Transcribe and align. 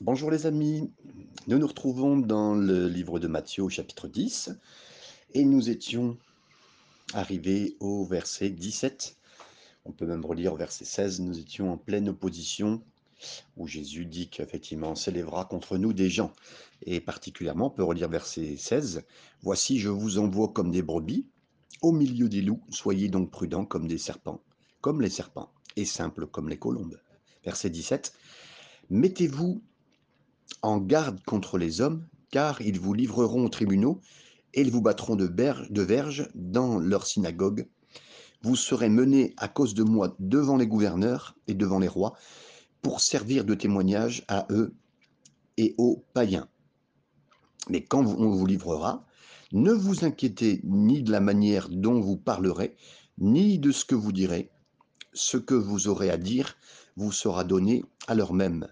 Bonjour 0.00 0.30
les 0.30 0.46
amis, 0.46 0.92
nous 1.48 1.58
nous 1.58 1.66
retrouvons 1.66 2.16
dans 2.16 2.54
le 2.54 2.86
livre 2.86 3.18
de 3.18 3.26
Matthieu 3.26 3.64
au 3.64 3.68
chapitre 3.68 4.06
10 4.06 4.52
et 5.34 5.44
nous 5.44 5.70
étions 5.70 6.16
arrivés 7.14 7.76
au 7.80 8.04
verset 8.04 8.50
17. 8.50 9.16
On 9.86 9.90
peut 9.90 10.06
même 10.06 10.24
relire 10.24 10.54
verset 10.54 10.84
16, 10.84 11.18
nous 11.22 11.40
étions 11.40 11.72
en 11.72 11.76
pleine 11.76 12.10
opposition 12.10 12.80
où 13.56 13.66
Jésus 13.66 14.06
dit 14.06 14.28
qu'effectivement 14.28 14.94
s'élèvera 14.94 15.46
contre 15.46 15.78
nous 15.78 15.92
des 15.92 16.08
gens. 16.08 16.32
Et 16.86 17.00
particulièrement, 17.00 17.66
on 17.66 17.70
peut 17.70 17.82
relire 17.82 18.08
verset 18.08 18.56
16, 18.56 19.02
Voici 19.42 19.80
je 19.80 19.88
vous 19.88 20.18
envoie 20.18 20.46
comme 20.46 20.70
des 20.70 20.82
brebis 20.82 21.26
au 21.82 21.90
milieu 21.90 22.28
des 22.28 22.40
loups, 22.40 22.62
soyez 22.70 23.08
donc 23.08 23.32
prudents 23.32 23.64
comme 23.64 23.88
des 23.88 23.98
serpents, 23.98 24.40
comme 24.80 25.00
les 25.00 25.10
serpents, 25.10 25.50
et 25.74 25.84
simples 25.84 26.28
comme 26.28 26.48
les 26.48 26.56
colombes. 26.56 27.00
Verset 27.44 27.70
17, 27.70 28.14
Mettez-vous 28.90 29.60
en 30.62 30.78
garde 30.78 31.22
contre 31.24 31.58
les 31.58 31.80
hommes, 31.80 32.06
car 32.30 32.60
ils 32.60 32.78
vous 32.78 32.94
livreront 32.94 33.44
aux 33.44 33.48
tribunaux 33.48 34.00
et 34.54 34.62
ils 34.62 34.70
vous 34.70 34.82
battront 34.82 35.16
de, 35.16 35.26
de 35.26 35.82
verge 35.82 36.28
dans 36.34 36.78
leur 36.78 37.06
synagogue. 37.06 37.68
Vous 38.42 38.56
serez 38.56 38.88
menés 38.88 39.34
à 39.36 39.48
cause 39.48 39.74
de 39.74 39.82
moi 39.82 40.14
devant 40.18 40.56
les 40.56 40.66
gouverneurs 40.66 41.36
et 41.46 41.54
devant 41.54 41.78
les 41.78 41.88
rois 41.88 42.14
pour 42.82 43.00
servir 43.00 43.44
de 43.44 43.54
témoignage 43.54 44.24
à 44.28 44.46
eux 44.50 44.74
et 45.56 45.74
aux 45.78 46.04
païens. 46.14 46.48
Mais 47.68 47.84
quand 47.84 48.04
on 48.04 48.30
vous 48.30 48.46
livrera, 48.46 49.04
ne 49.52 49.72
vous 49.72 50.04
inquiétez 50.04 50.60
ni 50.64 51.02
de 51.02 51.10
la 51.10 51.20
manière 51.20 51.68
dont 51.68 52.00
vous 52.00 52.16
parlerez, 52.16 52.76
ni 53.18 53.58
de 53.58 53.72
ce 53.72 53.84
que 53.84 53.94
vous 53.94 54.12
direz. 54.12 54.50
Ce 55.12 55.36
que 55.36 55.54
vous 55.54 55.88
aurez 55.88 56.10
à 56.10 56.16
dire 56.16 56.56
vous 56.96 57.12
sera 57.12 57.44
donné 57.44 57.84
à 58.06 58.14
l'heure 58.14 58.34
même 58.34 58.68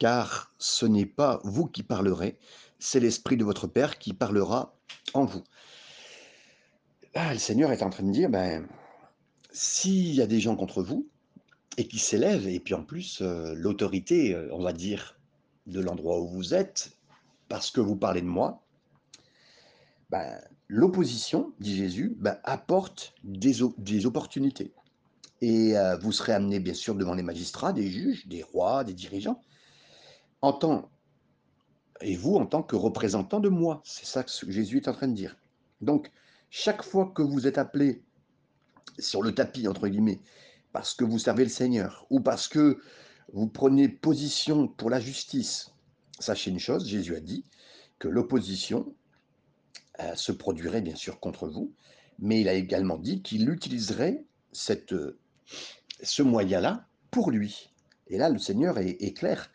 car 0.00 0.52
ce 0.58 0.86
n'est 0.86 1.06
pas 1.06 1.40
vous 1.44 1.66
qui 1.66 1.84
parlerez, 1.84 2.38
c'est 2.80 2.98
l'Esprit 2.98 3.36
de 3.36 3.44
votre 3.44 3.68
Père 3.68 3.98
qui 3.98 4.14
parlera 4.14 4.74
en 5.12 5.26
vous. 5.26 5.44
Là, 7.14 7.32
le 7.32 7.38
Seigneur 7.38 7.70
est 7.70 7.82
en 7.82 7.90
train 7.90 8.04
de 8.04 8.10
dire, 8.10 8.30
ben, 8.30 8.66
s'il 9.52 10.14
y 10.14 10.22
a 10.22 10.26
des 10.26 10.40
gens 10.40 10.56
contre 10.56 10.82
vous, 10.82 11.06
et 11.76 11.86
qui 11.86 11.98
s'élèvent, 11.98 12.48
et 12.48 12.60
puis 12.60 12.74
en 12.74 12.82
plus, 12.82 13.20
euh, 13.20 13.54
l'autorité, 13.54 14.34
euh, 14.34 14.48
on 14.52 14.62
va 14.62 14.72
dire, 14.72 15.18
de 15.66 15.80
l'endroit 15.80 16.18
où 16.18 16.28
vous 16.28 16.54
êtes, 16.54 16.92
parce 17.48 17.70
que 17.70 17.80
vous 17.80 17.96
parlez 17.96 18.22
de 18.22 18.26
moi, 18.26 18.62
ben, 20.08 20.40
l'opposition, 20.66 21.52
dit 21.60 21.76
Jésus, 21.76 22.16
ben, 22.18 22.38
apporte 22.44 23.14
des, 23.22 23.56
des, 23.76 24.06
opportunités. 24.06 24.72
Et 25.42 25.76
euh, 25.76 25.98
vous 25.98 26.12
serez 26.12 26.32
amené, 26.32 26.58
bien 26.58 26.74
sûr, 26.74 26.94
devant 26.94 27.14
les 27.14 27.22
magistrats, 27.22 27.74
des 27.74 27.90
juges, 27.90 28.26
des 28.26 28.42
rois, 28.42 28.82
des 28.82 28.94
dirigeants 28.94 29.40
en 30.42 30.52
tant, 30.52 30.90
et 32.00 32.16
vous 32.16 32.36
en 32.36 32.46
tant 32.46 32.62
que 32.62 32.76
représentant 32.76 33.40
de 33.40 33.48
moi. 33.48 33.82
C'est 33.84 34.06
ça 34.06 34.22
que 34.24 34.30
Jésus 34.50 34.78
est 34.78 34.88
en 34.88 34.92
train 34.92 35.08
de 35.08 35.14
dire. 35.14 35.36
Donc, 35.80 36.10
chaque 36.50 36.82
fois 36.82 37.12
que 37.14 37.22
vous 37.22 37.46
êtes 37.46 37.58
appelé 37.58 38.02
sur 38.98 39.22
le 39.22 39.34
tapis, 39.34 39.68
entre 39.68 39.88
guillemets, 39.88 40.20
parce 40.72 40.94
que 40.94 41.04
vous 41.04 41.18
servez 41.18 41.44
le 41.44 41.50
Seigneur, 41.50 42.06
ou 42.10 42.20
parce 42.20 42.48
que 42.48 42.80
vous 43.32 43.46
prenez 43.46 43.88
position 43.88 44.66
pour 44.68 44.90
la 44.90 45.00
justice, 45.00 45.72
sachez 46.18 46.50
une 46.50 46.58
chose, 46.58 46.86
Jésus 46.88 47.14
a 47.14 47.20
dit 47.20 47.44
que 47.98 48.08
l'opposition 48.08 48.92
euh, 50.00 50.14
se 50.14 50.32
produirait 50.32 50.80
bien 50.80 50.96
sûr 50.96 51.20
contre 51.20 51.48
vous, 51.48 51.72
mais 52.18 52.40
il 52.40 52.48
a 52.48 52.54
également 52.54 52.98
dit 52.98 53.22
qu'il 53.22 53.48
utiliserait 53.48 54.24
cette, 54.52 54.94
ce 56.02 56.22
moyen-là 56.22 56.86
pour 57.10 57.30
lui. 57.30 57.70
Et 58.08 58.18
là, 58.18 58.28
le 58.28 58.38
Seigneur 58.38 58.78
est 58.78 59.16
clair 59.16 59.50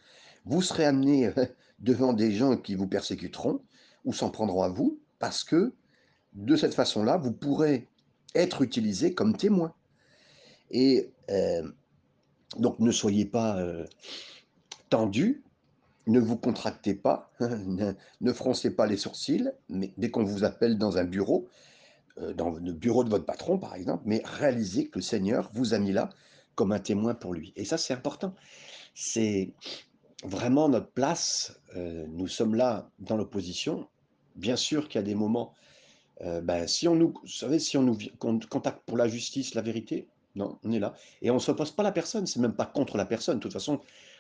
vous 0.45 0.61
serez 0.61 0.85
amené 0.85 1.27
euh, 1.27 1.45
devant 1.79 2.13
des 2.13 2.31
gens 2.31 2.57
qui 2.57 2.75
vous 2.75 2.87
persécuteront 2.87 3.61
ou 4.05 4.13
s'en 4.13 4.29
prendront 4.29 4.61
à 4.61 4.69
vous, 4.69 4.99
parce 5.19 5.43
que 5.43 5.73
de 6.33 6.55
cette 6.55 6.73
façon-là, 6.73 7.17
vous 7.17 7.31
pourrez 7.31 7.87
être 8.35 8.61
utilisé 8.61 9.13
comme 9.13 9.35
témoin. 9.35 9.73
Et 10.69 11.11
euh, 11.31 11.67
donc 12.57 12.79
ne 12.79 12.91
soyez 12.91 13.25
pas 13.25 13.57
euh, 13.57 13.85
tendu, 14.89 15.43
ne 16.07 16.19
vous 16.19 16.37
contractez 16.37 16.93
pas, 16.93 17.31
ne, 17.39 18.33
froncez 18.33 18.75
pas 18.75 18.85
les 18.85 18.97
sourcils, 18.97 19.49
mais 19.69 19.93
dès 19.97 20.11
qu'on 20.11 20.23
vous 20.23 20.43
appelle 20.43 20.77
dans 20.77 20.97
un 20.97 21.03
bureau, 21.03 21.47
dans 22.35 22.51
le 22.51 22.71
bureau 22.71 23.03
de 23.03 23.09
votre 23.09 23.25
patron 23.25 23.57
par 23.57 23.75
exemple, 23.75 24.03
mais 24.05 24.21
réalisez 24.23 24.87
que 24.87 24.99
le 24.99 25.03
Seigneur 25.03 25.49
vous 25.53 25.73
a 25.73 25.79
mis 25.79 25.91
là 25.91 26.09
comme 26.53 26.71
un 26.71 26.79
témoin 26.79 27.13
pour 27.13 27.33
lui. 27.33 27.53
Et 27.55 27.65
ça, 27.65 27.77
c'est 27.77 27.93
important. 27.93 28.33
C'est 28.93 29.51
vraiment 30.25 30.69
notre 30.69 30.91
place. 30.91 31.59
Euh, 31.75 32.05
nous 32.09 32.27
sommes 32.27 32.55
là 32.55 32.89
dans 32.99 33.17
l'opposition. 33.17 33.87
Bien 34.35 34.55
sûr 34.55 34.87
qu'il 34.87 34.99
y 34.99 35.03
a 35.03 35.05
des 35.05 35.15
moments, 35.15 35.53
euh, 36.21 36.41
ben, 36.41 36.67
si 36.67 36.87
on 36.87 36.95
nous, 36.95 37.13
savez, 37.25 37.59
si 37.59 37.77
on 37.77 37.83
nous 37.83 37.97
contacte 38.49 38.81
pour 38.85 38.97
la 38.97 39.07
justice, 39.07 39.53
la 39.53 39.61
vérité, 39.61 40.07
non, 40.35 40.59
on 40.63 40.71
est 40.71 40.79
là. 40.79 40.93
Et 41.21 41.31
on 41.31 41.35
ne 41.35 41.39
s'oppose 41.39 41.71
pas 41.71 41.83
à 41.83 41.85
la 41.85 41.91
personne, 41.91 42.27
c'est 42.27 42.39
même 42.39 42.55
pas 42.55 42.65
contre 42.65 42.97
la 42.97 43.05
personne. 43.05 43.37
De 43.37 43.41
toute 43.41 43.53
façon, 43.53 43.79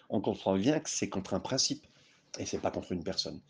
on 0.09 0.21
comprend 0.21 0.57
bien 0.57 0.79
que 0.79 0.89
c'est 0.89 1.09
contre 1.09 1.33
un 1.33 1.39
principe 1.39 1.85
et 2.39 2.45
c'est 2.45 2.59
pas 2.59 2.71
contre 2.71 2.91
une 2.91 3.03
personne. 3.03 3.41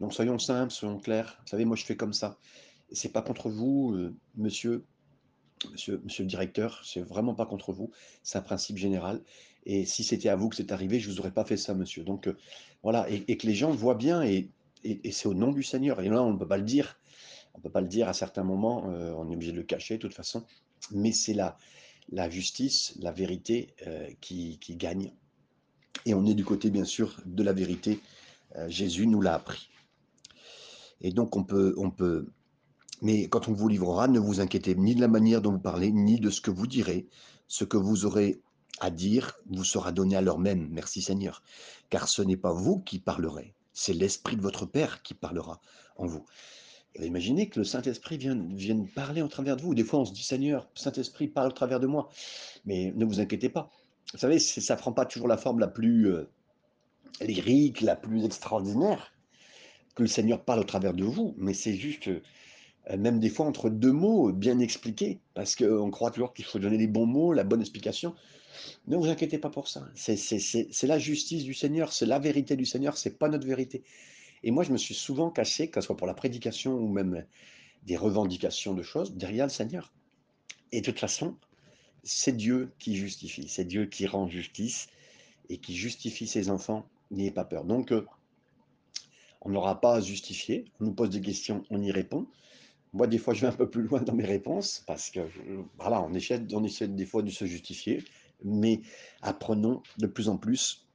Donc 0.00 0.14
soyons 0.14 0.38
simples, 0.38 0.72
soyons 0.72 0.98
clairs. 0.98 1.38
Vous 1.42 1.48
savez, 1.48 1.64
moi 1.64 1.76
je 1.76 1.84
fais 1.84 1.96
comme 1.96 2.12
ça. 2.12 2.38
C'est 2.92 3.12
pas 3.12 3.22
contre 3.22 3.48
vous, 3.48 3.94
euh, 3.94 4.14
monsieur, 4.36 4.84
monsieur, 5.70 6.00
le 6.04 6.24
directeur, 6.24 6.82
c'est 6.84 7.00
vraiment 7.00 7.34
pas 7.34 7.46
contre 7.46 7.72
vous. 7.72 7.90
C'est 8.22 8.38
un 8.38 8.42
principe 8.42 8.78
général. 8.78 9.20
Et 9.64 9.84
si 9.84 10.02
c'était 10.02 10.28
à 10.28 10.36
vous 10.36 10.48
que 10.48 10.56
c'est 10.56 10.72
arrivé, 10.72 10.98
je 10.98 11.08
vous 11.08 11.20
aurais 11.20 11.30
pas 11.30 11.44
fait 11.44 11.56
ça, 11.56 11.74
monsieur. 11.74 12.02
Donc 12.02 12.26
euh, 12.26 12.36
voilà, 12.82 13.06
et, 13.08 13.36
que 13.36 13.46
les 13.46 13.54
gens 13.54 13.70
voient 13.70 13.94
bien, 13.94 14.22
et, 14.22 14.50
c'est 15.12 15.26
au 15.26 15.34
nom 15.34 15.52
du 15.52 15.62
Seigneur. 15.62 16.00
Et 16.00 16.08
là, 16.08 16.22
on 16.22 16.32
ne 16.32 16.38
peut 16.38 16.48
pas 16.48 16.56
le 16.56 16.64
dire. 16.64 16.98
On 17.54 17.58
ne 17.58 17.62
peut 17.62 17.70
pas 17.70 17.80
le 17.80 17.88
dire 17.88 18.08
à 18.08 18.14
certains 18.14 18.42
moments, 18.42 18.90
euh, 18.90 19.12
on 19.16 19.30
est 19.30 19.34
obligé 19.34 19.52
de 19.52 19.56
le 19.56 19.62
cacher 19.62 19.96
de 19.96 20.00
toute 20.00 20.14
façon. 20.14 20.44
Mais 20.90 21.12
c'est 21.12 21.34
la, 21.34 21.56
la 22.10 22.28
justice, 22.28 22.94
la 23.00 23.12
vérité 23.12 23.74
euh, 23.86 24.08
qui, 24.20 24.58
gagne. 24.70 25.12
Et 26.06 26.14
on 26.14 26.26
est 26.26 26.34
du 26.34 26.44
côté, 26.44 26.70
bien 26.70 26.84
sûr, 26.84 27.20
de 27.26 27.42
la 27.42 27.52
vérité. 27.52 28.00
Jésus 28.68 29.06
nous 29.06 29.22
l'a 29.22 29.34
appris. 29.34 29.70
Et 31.00 31.12
donc, 31.12 31.36
on 31.36 31.44
peut, 31.44 31.74
on 31.78 31.90
peut. 31.90 32.26
Mais 33.02 33.28
quand 33.28 33.48
on 33.48 33.52
vous 33.52 33.68
livrera, 33.68 34.06
ne 34.06 34.20
vous 34.20 34.40
inquiétez 34.40 34.76
ni 34.76 34.94
de 34.94 35.00
la 35.00 35.08
manière 35.08 35.42
dont 35.42 35.50
vous 35.50 35.58
parlez, 35.58 35.90
ni 35.90 36.20
de 36.20 36.30
ce 36.30 36.40
que 36.40 36.52
vous 36.52 36.68
direz. 36.68 37.08
Ce 37.48 37.64
que 37.64 37.76
vous 37.76 38.06
aurez 38.06 38.40
à 38.78 38.90
dire 38.90 39.34
vous 39.46 39.64
sera 39.64 39.90
donné 39.90 40.14
à 40.14 40.20
l'heure 40.20 40.38
même. 40.38 40.68
Merci 40.70 41.02
Seigneur. 41.02 41.42
Car 41.90 42.08
ce 42.08 42.22
n'est 42.22 42.36
pas 42.36 42.52
vous 42.52 42.78
qui 42.78 43.00
parlerez, 43.00 43.54
c'est 43.72 43.92
l'Esprit 43.92 44.36
de 44.36 44.40
votre 44.40 44.66
Père 44.66 45.02
qui 45.02 45.14
parlera 45.14 45.60
en 45.96 46.06
vous. 46.06 46.24
imaginez 47.00 47.48
que 47.48 47.58
le 47.58 47.64
Saint-Esprit 47.64 48.18
vienne, 48.18 48.88
parler 48.94 49.20
au 49.20 49.28
travers 49.28 49.56
de 49.56 49.62
vous. 49.62 49.74
Des 49.74 49.84
fois, 49.84 50.00
on 50.00 50.04
se 50.04 50.12
dit 50.12 50.22
Seigneur, 50.22 50.68
Saint-Esprit, 50.76 51.26
parle 51.26 51.48
au 51.48 51.52
travers 51.52 51.80
de 51.80 51.88
moi. 51.88 52.08
Mais 52.64 52.92
ne 52.94 53.04
vous 53.04 53.18
inquiétez 53.18 53.48
pas. 53.48 53.68
Vous 54.12 54.18
savez, 54.20 54.38
ça 54.38 54.74
ne 54.74 54.78
prend 54.78 54.92
pas 54.92 55.06
toujours 55.06 55.28
la 55.28 55.36
forme 55.36 55.58
la 55.58 55.68
plus 55.68 56.06
euh, 56.06 56.28
lyrique, 57.20 57.80
la 57.80 57.96
plus 57.96 58.24
extraordinaire 58.24 59.12
que 59.96 60.02
le 60.02 60.08
Seigneur 60.08 60.44
parle 60.44 60.60
au 60.60 60.64
travers 60.64 60.94
de 60.94 61.02
vous. 61.02 61.34
Mais 61.36 61.52
c'est 61.52 61.74
juste. 61.74 62.08
Euh, 62.90 62.96
même 62.96 63.20
des 63.20 63.28
fois 63.28 63.46
entre 63.46 63.70
deux 63.70 63.92
mots 63.92 64.32
bien 64.32 64.58
expliqués, 64.58 65.20
parce 65.34 65.54
qu'on 65.54 65.90
croit 65.90 66.10
toujours 66.10 66.32
qu'il 66.32 66.44
faut 66.44 66.58
donner 66.58 66.78
les 66.78 66.86
bons 66.86 67.06
mots, 67.06 67.32
la 67.32 67.44
bonne 67.44 67.60
explication. 67.60 68.14
Ne 68.86 68.96
vous 68.96 69.08
inquiétez 69.08 69.38
pas 69.38 69.50
pour 69.50 69.68
ça. 69.68 69.86
C'est 69.94 70.86
la 70.86 70.98
justice 70.98 71.44
du 71.44 71.54
Seigneur, 71.54 71.92
c'est 71.92 72.06
la 72.06 72.18
vérité 72.18 72.56
du 72.56 72.66
Seigneur, 72.66 72.96
c'est 72.96 73.18
pas 73.18 73.28
notre 73.28 73.46
vérité. 73.46 73.82
Et 74.42 74.50
moi, 74.50 74.64
je 74.64 74.72
me 74.72 74.76
suis 74.76 74.94
souvent 74.94 75.30
caché, 75.30 75.68
que 75.68 75.80
ce 75.80 75.86
soit 75.86 75.96
pour 75.96 76.06
la 76.06 76.14
prédication 76.14 76.74
ou 76.74 76.88
même 76.88 77.24
des 77.84 77.96
revendications 77.96 78.74
de 78.74 78.82
choses, 78.82 79.14
derrière 79.14 79.46
le 79.46 79.50
Seigneur. 79.50 79.92
Et 80.72 80.80
de 80.80 80.86
toute 80.86 80.98
façon, 80.98 81.36
c'est 82.02 82.36
Dieu 82.36 82.72
qui 82.78 82.96
justifie, 82.96 83.48
c'est 83.48 83.64
Dieu 83.64 83.86
qui 83.86 84.06
rend 84.06 84.28
justice 84.28 84.88
et 85.48 85.58
qui 85.58 85.76
justifie 85.76 86.26
ses 86.26 86.50
enfants. 86.50 86.86
N'ayez 87.10 87.30
pas 87.30 87.44
peur. 87.44 87.64
Donc, 87.64 87.92
euh, 87.92 88.04
on 89.42 89.50
n'aura 89.50 89.80
pas 89.80 89.96
à 89.96 90.00
justifier. 90.00 90.64
On 90.80 90.86
nous 90.86 90.94
pose 90.94 91.10
des 91.10 91.20
questions, 91.20 91.64
on 91.70 91.80
y 91.82 91.92
répond. 91.92 92.26
Moi, 92.92 93.06
des 93.06 93.18
fois, 93.18 93.32
je 93.32 93.42
vais 93.42 93.46
un 93.46 93.52
peu 93.52 93.70
plus 93.70 93.82
loin 93.82 94.02
dans 94.02 94.14
mes 94.14 94.24
réponses 94.24 94.82
parce 94.86 95.10
que, 95.10 95.20
voilà, 95.78 96.02
on 96.02 96.12
essaie, 96.12 96.42
on 96.52 96.62
essaie 96.62 96.88
des 96.88 97.06
fois 97.06 97.22
de 97.22 97.30
se 97.30 97.46
justifier 97.46 98.04
mais 98.44 98.80
apprenons 99.20 99.82
de 99.98 100.06
plus 100.06 100.28
en 100.28 100.36
plus 100.36 100.86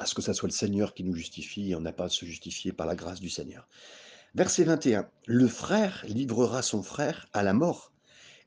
à 0.00 0.06
ce 0.06 0.14
que 0.14 0.22
ce 0.22 0.32
soit 0.32 0.48
le 0.48 0.54
Seigneur 0.54 0.94
qui 0.94 1.04
nous 1.04 1.14
justifie 1.14 1.70
et 1.70 1.74
on 1.74 1.80
n'a 1.80 1.92
pas 1.92 2.04
à 2.04 2.08
se 2.08 2.24
justifier 2.24 2.72
par 2.72 2.86
la 2.86 2.94
grâce 2.94 3.20
du 3.20 3.28
Seigneur. 3.28 3.68
Verset 4.34 4.64
21. 4.64 5.08
Le 5.26 5.46
frère 5.46 6.04
livrera 6.08 6.62
son 6.62 6.82
frère 6.82 7.28
à 7.34 7.42
la 7.42 7.52
mort 7.52 7.92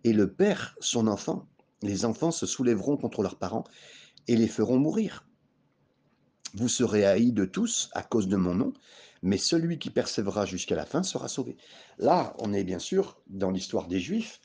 et 0.03 0.13
le 0.13 0.31
père 0.31 0.75
son 0.79 1.07
enfant. 1.07 1.47
Les 1.83 2.05
enfants 2.05 2.31
se 2.31 2.45
soulèveront 2.45 2.97
contre 2.97 3.21
leurs 3.21 3.37
parents 3.37 3.63
et 4.27 4.35
les 4.35 4.47
feront 4.47 4.79
mourir. 4.79 5.27
Vous 6.55 6.69
serez 6.69 7.05
haïs 7.05 7.33
de 7.33 7.45
tous 7.45 7.89
à 7.93 8.01
cause 8.01 8.27
de 8.27 8.37
mon 8.37 8.55
nom, 8.55 8.73
mais 9.25 9.39
celui 9.39 9.79
qui 9.79 9.89
persévérera 9.89 10.45
jusqu'à 10.45 10.75
la 10.75 10.85
fin 10.85 11.01
sera 11.01 11.27
sauvé. 11.27 11.57
Là, 11.97 12.35
on 12.37 12.53
est 12.53 12.63
bien 12.63 12.77
sûr 12.77 13.19
dans 13.25 13.49
l'histoire 13.49 13.87
des 13.87 13.99
Juifs. 13.99 14.39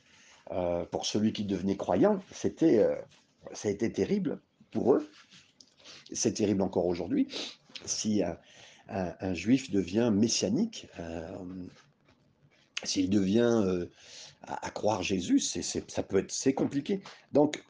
Euh, 0.53 0.87
pour 0.87 1.05
celui 1.05 1.35
qui 1.35 1.44
devenait 1.44 1.77
croyant, 1.77 2.19
c'était 2.32 2.79
euh, 2.79 2.97
ça 3.53 3.69
a 3.69 3.71
été 3.71 3.93
terrible 3.93 4.41
pour 4.71 4.94
eux. 4.94 5.06
C'est 6.12 6.32
terrible 6.32 6.62
encore 6.62 6.87
aujourd'hui. 6.87 7.29
si 7.85 8.23
un, 8.88 9.35
juif 9.35 9.71
devient 9.71 10.11
messianique, 10.12 10.88
s'il 12.82 13.09
devient 13.11 13.87
à, 14.43 14.71
croire 14.71 15.03
Jésus, 15.03 15.38
c'est, 15.38 15.62
ça 15.62 16.03
peut 16.03 16.19
être 16.19 16.32
c'est 16.32 16.55
compliqué. 16.55 17.00
Donc, 17.32 17.62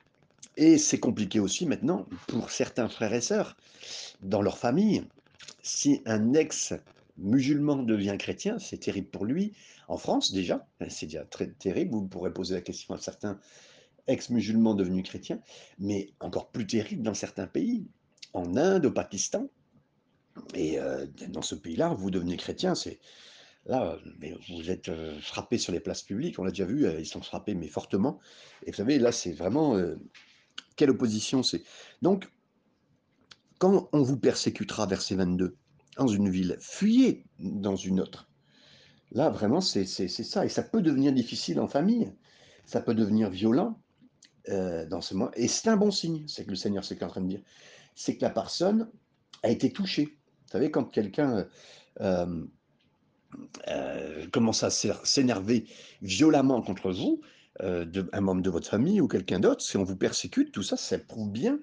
et 0.57 0.79
c'est 0.79 0.99
compliqué 1.01 1.41
aussi 1.41 1.67
maintenant 1.67 2.07
pour 2.29 2.51
certains 2.51 2.89
frères 2.89 3.13
et 3.13 3.21
sœurs 3.21 3.57
dans 4.23 4.43
leur 4.43 4.59
famille. 4.59 5.05
Si 5.63 6.03
un 6.07 6.35
ex-musulman 7.21 7.83
devient 7.83 8.17
chrétien, 8.19 8.59
c'est 8.59 8.79
terrible 8.79 9.09
pour 9.09 9.25
lui. 9.25 9.53
En 9.89 9.97
France 9.97 10.33
déjà, 10.33 10.67
c'est 10.89 11.07
déjà 11.07 11.25
très 11.25 11.51
terrible. 11.51 11.93
Vous 11.95 12.09
pourrez 12.09 12.33
poser 12.33 12.55
la 12.55 12.61
question 12.63 12.95
à 12.95 12.99
certains 12.99 13.39
ex-musulmans 14.07 14.75
devenus 14.75 15.05
chrétiens, 15.05 15.41
mais 15.79 16.11
encore 16.21 16.51
plus 16.51 16.67
terrible 16.67 17.03
dans 17.03 17.15
certains 17.15 17.47
pays, 17.47 17.87
en 18.33 18.57
Inde, 18.57 18.87
au 18.87 18.91
Pakistan. 18.91 19.49
Et 20.55 20.79
euh, 20.79 21.07
dans 21.29 21.43
ce 21.43 21.55
pays-là, 21.55 21.95
vous 21.95 22.11
devenez 22.11 22.37
chrétien, 22.37 22.75
c'est 22.75 22.99
là, 23.67 23.99
mais 24.19 24.35
vous 24.49 24.71
êtes 24.71 24.89
euh, 24.89 25.21
frappé 25.21 25.59
sur 25.59 25.73
les 25.73 25.81
places 25.81 26.03
publiques, 26.03 26.39
on 26.39 26.45
l'a 26.45 26.51
déjà 26.51 26.65
vu, 26.65 26.87
euh, 26.87 26.99
ils 26.99 27.07
sont 27.07 27.21
frappés, 27.21 27.55
mais 27.55 27.69
fortement. 27.69 28.19
Et 28.65 28.71
vous 28.71 28.77
savez, 28.79 28.99
là, 28.99 29.13
c'est 29.13 29.33
vraiment 29.33 29.79
quelle 30.77 30.91
opposition 30.91 31.43
c'est. 31.43 31.63
Donc, 32.01 32.31
quand 33.59 33.91
on 33.93 34.03
vous 34.03 34.17
persécutera, 34.17 34.87
verset 34.87 35.17
22, 35.17 35.57
dans 36.01 36.09
une 36.09 36.31
ville, 36.31 36.57
fuyez 36.61 37.25
dans 37.39 37.77
une 37.77 38.01
autre. 38.01 38.27
Là, 39.13 39.29
vraiment, 39.29 39.61
c'est 39.61 39.85
ça. 39.85 40.45
Et 40.45 40.49
ça 40.49 40.63
peut 40.63 40.81
devenir 40.81 41.13
difficile 41.13 41.61
en 41.61 41.69
famille. 41.69 42.11
Ça 42.65 42.81
peut 42.81 42.95
devenir 42.95 43.29
violent 43.29 43.79
euh, 44.49 44.87
dans 44.87 45.03
ce 45.03 45.15
moment. 45.15 45.31
Et 45.35 45.47
c'est 45.47 45.69
un 45.69 45.77
bon 45.77 45.91
signe. 45.91 46.25
C'est 46.27 46.45
que 46.45 46.51
le 46.51 46.57
Seigneur, 46.57 46.85
c'est 46.85 47.03
en 47.03 47.09
train 47.09 47.21
de 47.21 47.29
dire. 47.29 47.43
C'est 47.95 48.17
que 48.17 48.23
la 48.23 48.31
personne 48.31 48.89
a 49.43 49.51
été 49.51 49.73
touchée. 49.73 50.05
Vous 50.05 50.53
savez, 50.53 50.71
quand 50.71 50.85
quelqu'un 50.85 51.47
euh, 52.01 52.47
euh, 53.69 54.27
commence 54.33 54.63
à 54.63 54.71
s'énerver 54.71 55.67
violemment 56.01 56.63
contre 56.63 56.91
vous, 56.93 57.21
un 57.63 58.21
membre 58.23 58.41
de 58.41 58.49
votre 58.49 58.71
famille 58.71 59.03
ou 59.03 59.09
quelqu'un 59.09 59.39
d'autre, 59.39 59.61
si 59.61 59.77
on 59.77 59.85
vous 59.85 59.97
persécute, 59.97 60.51
tout 60.51 60.63
ça, 60.63 60.79
ça 60.79 60.99
prouve 60.99 61.31
bien 61.31 61.59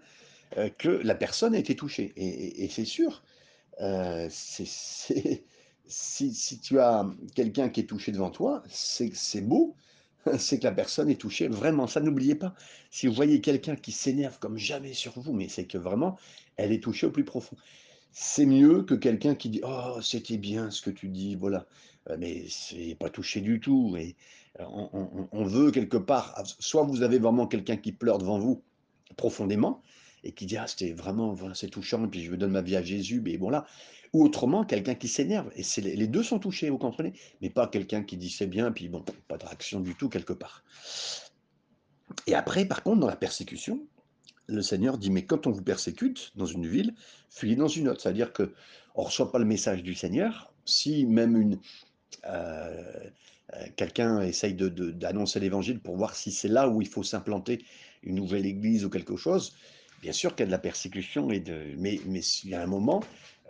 que 0.77 0.89
la 0.89 1.15
personne 1.15 1.55
a 1.55 1.57
été 1.57 1.75
touchée. 1.75 2.13
Et, 2.15 2.69
c'est 2.69 2.85
sûr, 2.85 3.23
si, 4.29 4.65
si, 6.33 6.59
tu 6.59 6.79
as 6.79 7.05
quelqu'un 7.35 7.69
qui 7.69 7.81
est 7.81 7.85
touché 7.85 8.11
devant 8.11 8.29
toi, 8.29 8.63
c'est 8.69 9.41
beau, 9.41 9.75
c'est 10.37 10.59
que 10.59 10.65
la 10.65 10.71
personne 10.71 11.09
est 11.09 11.19
touchée. 11.19 11.47
Vraiment, 11.47 11.87
ça 11.87 11.99
n'oubliez 12.01 12.35
pas. 12.35 12.53
Si 12.91 13.07
vous 13.07 13.13
voyez 13.13 13.41
quelqu'un 13.41 13.75
qui 13.75 13.91
s'énerve 13.91 14.39
comme 14.39 14.57
jamais 14.57 14.93
sur 14.93 15.19
vous, 15.19 15.33
mais 15.33 15.49
c'est 15.49 15.65
que 15.65 15.77
vraiment, 15.77 16.17
elle 16.55 16.71
est 16.71 16.83
touchée 16.83 17.07
au 17.07 17.11
plus 17.11 17.25
profond. 17.25 17.55
C'est 18.11 18.45
mieux 18.45 18.83
que 18.83 18.95
quelqu'un 18.95 19.35
qui 19.35 19.49
dit 19.49 19.61
Oh, 19.63 19.99
c'était 20.01 20.37
bien 20.37 20.71
ce 20.71 20.81
que 20.81 20.89
tu 20.89 21.09
dis, 21.09 21.35
voilà. 21.35 21.67
Euh, 22.09 22.17
mais 22.19 22.45
c'est 22.49 22.95
pas 22.99 23.09
touché 23.09 23.41
du 23.41 23.59
tout. 23.59 23.95
Et 23.97 24.15
euh, 24.59 24.65
on, 25.31 25.45
veut 25.45 25.71
quelque 25.71 25.97
part, 25.97 26.41
soit 26.59 26.83
vous 26.83 27.03
avez 27.03 27.19
vraiment 27.19 27.47
quelqu'un 27.47 27.77
qui 27.77 27.91
pleure 27.91 28.17
devant 28.17 28.39
vous 28.39 28.63
profondément 29.17 29.81
et 30.27 30.31
qui 30.33 30.45
dit 30.45 30.57
Ah, 30.57 30.67
c'était 30.67 30.91
vraiment, 30.91 31.35
c'est 31.53 31.69
touchant, 31.69 32.05
et 32.05 32.07
puis 32.07 32.23
je 32.23 32.29
veux 32.29 32.37
donner 32.37 32.53
ma 32.53 32.61
vie 32.61 32.75
à 32.75 32.83
Jésus, 32.83 33.21
mais 33.21 33.37
bon 33.37 33.49
là. 33.49 33.65
Ou 34.13 34.23
autrement, 34.23 34.63
quelqu'un 34.63 34.95
qui 34.95 35.07
s'énerve. 35.07 35.49
Et 35.55 35.63
c'est 35.63 35.81
les 35.81 36.07
deux 36.07 36.23
sont 36.23 36.39
touchés, 36.39 36.69
vous 36.69 36.77
comprenez 36.77 37.13
Mais 37.41 37.49
pas 37.49 37.67
quelqu'un 37.67 38.03
qui 38.03 38.17
dit 38.17 38.29
c'est 38.29 38.47
bien, 38.47 38.71
puis 38.71 38.87
bon, 38.87 39.03
pas 39.27 39.37
de 39.37 39.45
réaction 39.45 39.79
du 39.79 39.95
tout 39.95 40.09
quelque 40.09 40.33
part. 40.33 40.63
Et 42.25 42.35
après, 42.35 42.65
par 42.65 42.83
contre, 42.83 43.01
dans 43.01 43.07
la 43.07 43.15
persécution, 43.15 43.85
le 44.47 44.61
Seigneur 44.61 44.97
dit, 44.97 45.11
mais 45.11 45.25
quand 45.25 45.45
on 45.45 45.51
vous 45.51 45.61
persécute 45.61 46.31
dans 46.35 46.45
une 46.45 46.67
ville, 46.67 46.93
fuyez 47.29 47.55
dans 47.55 47.67
une 47.67 47.89
autre. 47.89 48.01
C'est-à-dire 48.01 48.31
qu'on 48.31 48.43
ne 48.97 49.03
reçoit 49.03 49.31
pas 49.31 49.39
le 49.39 49.45
message 49.45 49.83
du 49.83 49.93
Seigneur. 49.93 50.53
Si 50.63 51.05
même 51.05 51.39
une, 51.39 51.59
euh, 52.25 53.09
quelqu'un 53.75 54.21
essaye 54.21 54.53
d'annoncer 54.53 55.39
l'évangile 55.39 55.79
pour 55.79 55.97
voir 55.97 56.15
si 56.15 56.31
c'est 56.31 56.47
là 56.47 56.69
où 56.69 56.81
il 56.81 56.87
faut 56.87 57.03
s'implanter 57.03 57.63
une 58.03 58.15
nouvelle 58.15 58.45
église 58.45 58.85
ou 58.85 58.89
quelque 58.89 59.17
chose, 59.17 59.53
bien 60.01 60.11
sûr 60.11 60.31
qu'il 60.31 60.41
y 60.41 60.43
a 60.43 60.45
de 60.47 60.51
la 60.51 60.59
persécution, 60.59 61.31
et 61.31 61.39
de, 61.39 61.73
mais, 61.77 61.99
mais 62.05 62.21
il 62.43 62.49
y 62.49 62.55
a 62.55 62.61
un 62.61 62.67
moment, 62.67 63.03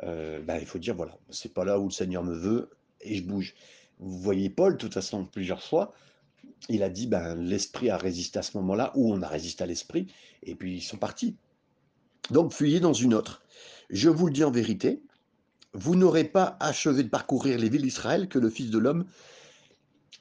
euh, 0.04 0.40
ben, 0.42 0.58
il 0.60 0.66
faut 0.66 0.80
dire, 0.80 0.96
voilà, 0.96 1.18
c'est 1.30 1.54
pas 1.54 1.66
là 1.66 1.80
où 1.80 1.86
le 1.86 1.92
Seigneur 1.92 2.24
me 2.24 2.36
veut, 2.36 2.70
et 3.02 3.16
je 3.16 3.24
bouge. 3.24 3.56
Vous 4.00 4.20
voyez 4.20 4.50
Paul, 4.50 4.74
de 4.74 4.78
toute 4.78 4.94
façon, 4.94 5.26
plusieurs 5.26 5.64
fois, 5.64 5.94
il 6.70 6.84
a 6.84 6.90
dit, 6.90 7.08
ben, 7.08 7.36
l'esprit 7.36 7.90
a 7.90 7.98
résisté 7.98 8.40
à 8.40 8.44
ce 8.44 8.58
moment-là, 8.58 8.92
ou 8.96 9.14
on 9.14 9.22
a 9.22 9.28
résisté 9.28 9.64
à 9.64 9.68
l'esprit, 9.68 10.08
et 10.44 10.56
puis 10.56 10.78
ils 10.78 10.82
sont 10.82 10.98
partis. 10.98 11.36
Donc, 12.32 12.54
fuyez 12.54 12.80
dans 12.80 12.94
une 12.94 13.14
autre. 13.14 13.44
Je 13.90 14.10
vous 14.10 14.28
le 14.28 14.34
dis 14.34 14.44
en 14.44 14.52
vérité, 14.52 15.02
vous 15.74 15.96
n'aurez 15.96 16.26
pas 16.26 16.58
achevé 16.60 17.04
de 17.04 17.10
parcourir 17.10 17.58
les 17.58 17.70
villes 17.70 17.84
d'Israël 17.84 18.28
que 18.28 18.40
le 18.40 18.50
Fils 18.50 18.70
de 18.70 18.78
l'homme 18.78 19.06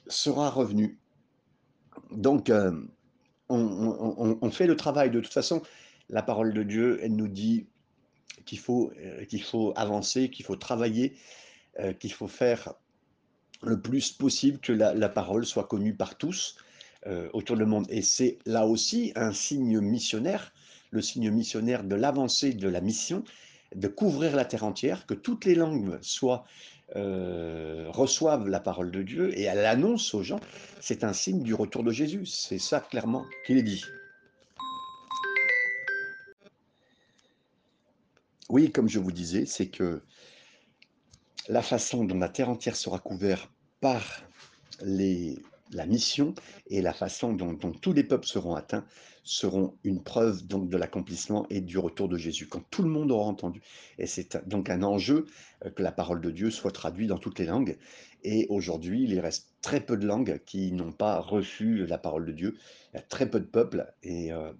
sera 0.07 0.49
revenu. 0.49 0.99
Donc, 2.11 2.49
euh, 2.49 2.71
on, 3.49 4.51
fait 4.51 4.67
le 4.67 4.75
travail. 4.75 5.09
De 5.09 5.19
toute 5.19 5.33
façon, 5.33 5.61
la 6.09 6.21
parole 6.21 6.53
de 6.53 6.63
Dieu, 6.63 6.99
elle 7.01 7.15
nous 7.15 7.27
dit 7.27 7.67
qu'il 8.45 8.59
faut, 8.59 8.91
euh, 8.99 9.25
qu'il 9.25 9.43
faut 9.43 9.73
avancer, 9.75 10.29
qu'il 10.29 10.45
faut 10.45 10.55
travailler, 10.55 11.15
euh, 11.79 11.93
qu'il 11.93 12.11
faut 12.11 12.27
faire 12.27 12.73
le 13.63 13.79
plus 13.79 14.11
possible 14.11 14.59
que 14.59 14.71
la, 14.71 15.09
parole 15.09 15.45
soit 15.45 15.65
connue 15.65 15.95
par 15.95 16.17
tous 16.17 16.55
euh, 17.07 17.29
autour 17.33 17.57
du 17.57 17.65
monde. 17.65 17.87
Et 17.89 18.01
c'est 18.01 18.37
là 18.45 18.67
aussi 18.67 19.11
un 19.15 19.31
signe 19.33 19.79
missionnaire, 19.79 20.53
le 20.91 21.01
signe 21.01 21.31
missionnaire 21.31 21.83
de 21.83 21.95
l'avancée 21.95 22.53
de 22.53 22.69
la 22.69 22.81
mission, 22.81 23.23
de 23.75 23.87
couvrir 23.87 24.35
la 24.35 24.45
terre 24.45 24.63
entière, 24.63 25.05
que 25.05 25.13
toutes 25.13 25.45
les 25.45 25.55
langues 25.55 25.97
soient 26.01 26.45
reçoivent 26.95 28.47
la 28.47 28.61
parole 28.61 28.91
de 28.91 29.03
Dieu 29.03 29.37
et 29.37 29.41
elle 29.41 29.65
annonce 29.65 30.13
aux 30.13 30.23
gens, 30.23 30.39
c'est 30.79 31.03
un 31.03 31.11
signe 31.11 31.43
du 31.43 31.53
retour 31.53 31.83
de 31.83 31.91
Jésus. 31.91 32.25
C'est 32.25 32.59
ça 32.59 32.79
clairement 32.79 33.25
qu'il 33.45 33.57
est 33.57 33.63
dit. 33.63 33.83
Oui, 38.49 38.71
comme 38.71 38.87
je 38.87 38.99
vous 38.99 39.11
disais, 39.11 39.45
c'est 39.45 39.67
que 39.67 40.01
la 41.49 41.61
façon 41.61 42.05
dont 42.05 42.17
la 42.17 42.29
terre 42.29 42.49
entière 42.49 42.75
sera 42.75 42.99
couverte 42.99 43.49
par 43.81 44.03
la 44.81 45.85
mission 45.85 46.33
et 46.67 46.81
la 46.81 46.93
façon 46.93 47.33
dont, 47.33 47.55
tous 47.55 47.93
les 47.93 48.03
peuples 48.03 48.27
seront 48.27 48.55
atteints 48.55 48.85
seront 49.23 49.77
une 49.83 50.01
preuve 50.01 50.47
donc 50.47 50.69
de 50.69 50.77
l'accomplissement 50.77 51.45
et 51.49 51.59
du 51.59 51.77
retour 51.77 52.07
de 52.07 52.15
Jésus, 52.17 52.47
quand 52.47 52.63
tout 52.71 52.81
le 52.81 52.89
monde 52.89 53.11
aura 53.11 53.25
entendu. 53.25 53.61
Et 53.97 54.07
c'est 54.07 54.47
donc 54.47 54.69
un 54.69 54.83
enjeu 54.83 55.25
euh, 55.65 55.69
que 55.69 55.83
la 55.83 55.91
parole 55.91 56.21
de 56.21 56.31
Dieu 56.31 56.49
soit 56.49 56.71
traduite 56.71 57.09
dans 57.09 57.17
toutes 57.17 57.37
les 57.39 57.45
langues. 57.45 57.77
Et 58.23 58.47
aujourd'hui, 58.49 59.03
il 59.03 59.19
reste 59.19 59.49
très 59.61 59.81
peu 59.81 59.97
de 59.97 60.07
langues 60.07 60.41
qui 60.45 60.71
n'ont 60.71 60.93
pas 60.93 61.19
reçu 61.19 61.85
la 61.85 61.97
parole 61.97 62.25
de 62.25 62.31
Dieu. 62.31 62.57
Il 62.93 62.95
y 62.95 62.99
a 62.99 63.03
très 63.03 63.29
peu 63.29 63.41
de 63.41 63.45
peuples 63.45 63.93
et 64.01 64.31
euh, 64.31 64.53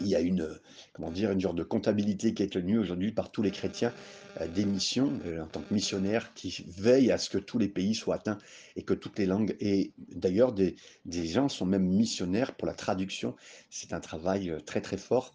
il 0.00 0.08
y 0.08 0.16
a 0.16 0.20
une, 0.20 0.48
comment 0.92 1.10
dire, 1.10 1.30
une 1.30 1.40
genre 1.40 1.54
de 1.54 1.62
comptabilité 1.62 2.34
qui 2.34 2.42
est 2.42 2.52
tenue 2.52 2.78
aujourd'hui 2.78 3.12
par 3.12 3.30
tous 3.30 3.42
les 3.42 3.50
chrétiens 3.50 3.92
euh, 4.40 4.48
des 4.48 4.64
missions, 4.64 5.12
euh, 5.26 5.42
en 5.42 5.46
tant 5.46 5.60
que 5.60 5.72
missionnaires, 5.72 6.32
qui 6.34 6.64
veillent 6.68 7.12
à 7.12 7.18
ce 7.18 7.30
que 7.30 7.38
tous 7.38 7.58
les 7.58 7.68
pays 7.68 7.94
soient 7.94 8.16
atteints 8.16 8.38
et 8.76 8.82
que 8.82 8.94
toutes 8.94 9.18
les 9.18 9.26
langues. 9.26 9.56
Et 9.60 9.92
d'ailleurs, 9.98 10.52
des, 10.52 10.76
des 11.04 11.26
gens 11.26 11.48
sont 11.48 11.66
même 11.66 11.86
missionnaires 11.86 12.54
pour 12.56 12.66
la 12.66 12.74
traduction. 12.74 13.34
C'est 13.70 13.92
un 13.92 14.00
travail 14.00 14.50
euh, 14.50 14.60
très 14.60 14.80
très 14.80 14.98
fort 14.98 15.34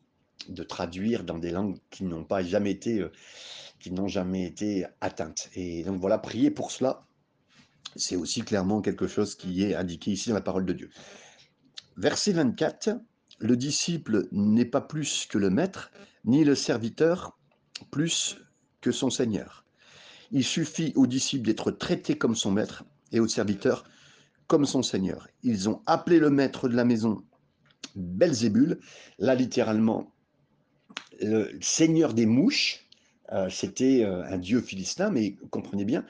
de 0.49 0.63
traduire 0.63 1.23
dans 1.23 1.37
des 1.37 1.51
langues 1.51 1.77
qui 1.89 2.03
n'ont 2.03 2.25
pas 2.25 2.43
jamais 2.43 2.71
été, 2.71 3.05
qui 3.79 3.91
n'ont 3.91 4.09
jamais 4.09 4.43
été 4.43 4.85
atteintes. 4.99 5.49
Et 5.55 5.83
donc 5.83 6.01
voilà, 6.01 6.17
prier 6.17 6.51
pour 6.51 6.71
cela, 6.71 7.05
c'est 7.95 8.17
aussi 8.17 8.41
clairement 8.41 8.81
quelque 8.81 9.07
chose 9.07 9.35
qui 9.35 9.63
est 9.63 9.73
indiqué 9.73 10.11
ici 10.11 10.29
dans 10.29 10.35
la 10.35 10.41
parole 10.41 10.65
de 10.65 10.73
Dieu. 10.73 10.89
Verset 11.95 12.33
24 12.33 12.89
le 13.43 13.57
disciple 13.57 14.29
n'est 14.31 14.63
pas 14.63 14.79
plus 14.79 15.27
que 15.29 15.37
le 15.37 15.49
maître, 15.49 15.91
ni 16.23 16.45
le 16.45 16.55
serviteur 16.55 17.37
plus 17.91 18.37
que 18.79 18.93
son 18.93 19.09
seigneur. 19.09 19.65
Il 20.31 20.45
suffit 20.45 20.93
au 20.95 21.07
disciple 21.07 21.45
d'être 21.45 21.69
traité 21.69 22.17
comme 22.17 22.35
son 22.35 22.51
maître 22.51 22.85
et 23.11 23.19
au 23.19 23.27
serviteur 23.27 23.83
comme 24.47 24.65
son 24.65 24.81
seigneur. 24.81 25.27
Ils 25.43 25.67
ont 25.67 25.81
appelé 25.85 26.19
le 26.19 26.29
maître 26.29 26.69
de 26.69 26.75
la 26.75 26.85
maison 26.85 27.21
Belzébul, 27.95 28.79
là 29.19 29.35
littéralement 29.35 30.13
le 31.21 31.51
seigneur 31.59 32.13
des 32.13 32.25
mouches. 32.25 32.85
Euh, 33.33 33.49
c'était 33.49 34.05
euh, 34.05 34.23
un 34.23 34.37
dieu 34.37 34.61
philistin, 34.61 35.09
mais 35.09 35.35
comprenez 35.49 35.83
bien, 35.83 36.05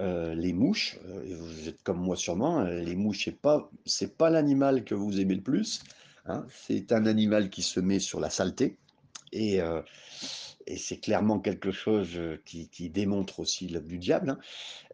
euh, 0.00 0.34
les 0.34 0.52
mouches, 0.52 0.98
vous 1.04 1.68
êtes 1.68 1.82
comme 1.84 2.00
moi 2.00 2.16
sûrement, 2.16 2.64
les 2.64 2.96
mouches, 2.96 3.26
c'est 3.26 3.40
pas, 3.40 3.70
pas 4.18 4.30
l'animal 4.30 4.82
que 4.82 4.96
vous 4.96 5.20
aimez 5.20 5.36
le 5.36 5.42
plus. 5.42 5.84
Hein. 6.26 6.46
c'est 6.48 6.92
un 6.92 7.06
animal 7.06 7.50
qui 7.50 7.62
se 7.62 7.80
met 7.80 7.98
sur 7.98 8.18
la 8.18 8.30
saleté 8.30 8.78
euh, 9.34 9.82
et, 10.66 10.76
c'est 10.78 10.96
clairement 10.96 11.38
quelque 11.40 11.70
chose 11.70 12.12
euh, 12.16 12.40
qui, 12.44 12.88
démontre 12.90 13.40
aussi 13.40 13.68
l'œuvre 13.68 13.86
du 13.86 13.98
diable. 13.98 14.30
Hein. 14.30 14.38